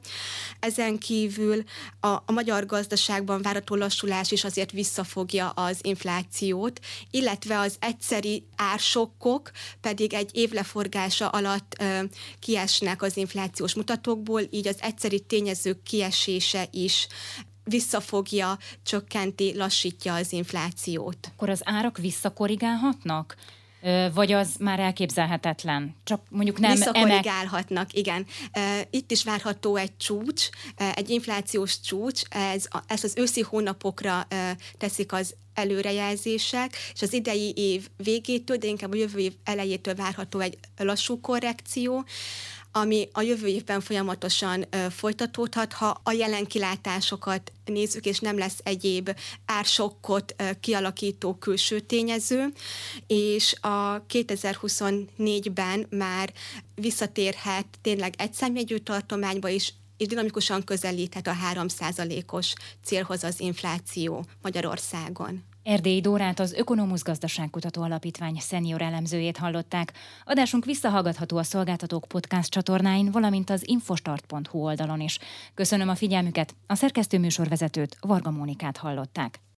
Ezen 0.59 0.97
kívül 0.97 1.63
a, 1.99 2.07
a 2.07 2.31
magyar 2.31 2.65
gazdaságban 2.65 3.41
várható 3.41 3.75
lassulás 3.75 4.31
is 4.31 4.43
azért 4.43 4.71
visszafogja 4.71 5.49
az 5.49 5.77
inflációt, 5.81 6.79
illetve 7.11 7.59
az 7.59 7.75
egyszeri 7.79 8.43
ársokkok 8.55 9.51
pedig 9.81 10.13
egy 10.13 10.29
évleforgása 10.33 11.27
alatt 11.27 11.83
kiesnek 12.39 13.01
az 13.01 13.17
inflációs 13.17 13.73
mutatókból, 13.75 14.41
így 14.49 14.67
az 14.67 14.77
egyszeri 14.81 15.19
tényezők 15.19 15.83
kiesése 15.83 16.67
is 16.71 17.07
visszafogja, 17.63 18.57
csökkenti, 18.83 19.55
lassítja 19.55 20.13
az 20.13 20.31
inflációt. 20.31 21.17
Akkor 21.31 21.49
az 21.49 21.61
árak 21.63 21.97
visszakorrigálhatnak? 21.97 23.35
Vagy 24.13 24.31
az 24.31 24.55
már 24.59 24.79
elképzelhetetlen? 24.79 25.95
Csak 26.03 26.21
mondjuk 26.29 26.59
nem 26.59 26.71
Visszakorrigálhatnak, 26.71 27.93
igen. 27.93 28.25
Itt 28.89 29.11
is 29.11 29.23
várható 29.23 29.75
egy 29.75 29.97
csúcs, 29.97 30.49
egy 30.95 31.09
inflációs 31.09 31.79
csúcs, 31.79 32.21
ez, 32.29 32.67
ezt 32.87 33.03
az 33.03 33.13
őszi 33.17 33.41
hónapokra 33.41 34.27
teszik 34.77 35.13
az 35.13 35.35
előrejelzések, 35.53 36.75
és 36.93 37.01
az 37.01 37.13
idei 37.13 37.53
év 37.55 37.87
végétől, 37.97 38.57
de 38.57 38.67
inkább 38.67 38.91
a 38.91 38.95
jövő 38.95 39.19
év 39.19 39.33
elejétől 39.43 39.95
várható 39.95 40.39
egy 40.39 40.57
lassú 40.77 41.19
korrekció. 41.19 42.05
Ami 42.71 43.09
a 43.11 43.21
jövő 43.21 43.47
évben 43.47 43.81
folyamatosan 43.81 44.65
folytatódhat, 44.89 45.73
ha 45.73 46.01
a 46.03 46.11
jelen 46.11 46.45
kilátásokat 46.45 47.51
nézzük, 47.65 48.05
és 48.05 48.19
nem 48.19 48.37
lesz 48.37 48.59
egyéb 48.63 49.15
ársokkot 49.45 50.35
kialakító 50.59 51.33
külső 51.33 51.79
tényező, 51.79 52.47
és 53.07 53.55
a 53.61 54.05
2024-ben 54.05 55.87
már 55.89 56.33
visszatérhet 56.75 57.65
tényleg 57.81 58.13
egy 58.17 58.33
számjegyű 58.33 58.77
tartományba 58.77 59.47
is, 59.47 59.73
és 59.97 60.07
dinamikusan 60.07 60.63
közelíthet 60.63 61.27
a 61.27 61.35
3%-os 61.53 62.53
célhoz 62.83 63.23
az 63.23 63.39
infláció 63.39 64.25
Magyarországon. 64.41 65.43
Erdélyi 65.69 66.01
Dórát 66.01 66.39
az 66.39 66.53
Ökonomusz 66.53 67.03
Gazdaságkutató 67.03 67.81
Alapítvány 67.81 68.37
szenior 68.39 68.81
elemzőjét 68.81 69.37
hallották. 69.37 69.93
Adásunk 70.25 70.65
visszahallgatható 70.65 71.37
a 71.37 71.43
Szolgáltatók 71.43 72.05
podcast 72.07 72.51
csatornáin, 72.51 73.11
valamint 73.11 73.49
az 73.49 73.67
infostart.hu 73.67 74.59
oldalon 74.59 74.99
is. 74.99 75.19
Köszönöm 75.53 75.89
a 75.89 75.95
figyelmüket, 75.95 76.55
a 76.67 76.75
szerkesztő 76.75 77.19
műsorvezetőt, 77.19 77.97
Varga 78.01 78.31
Mónikát 78.31 78.77
hallották. 78.77 79.39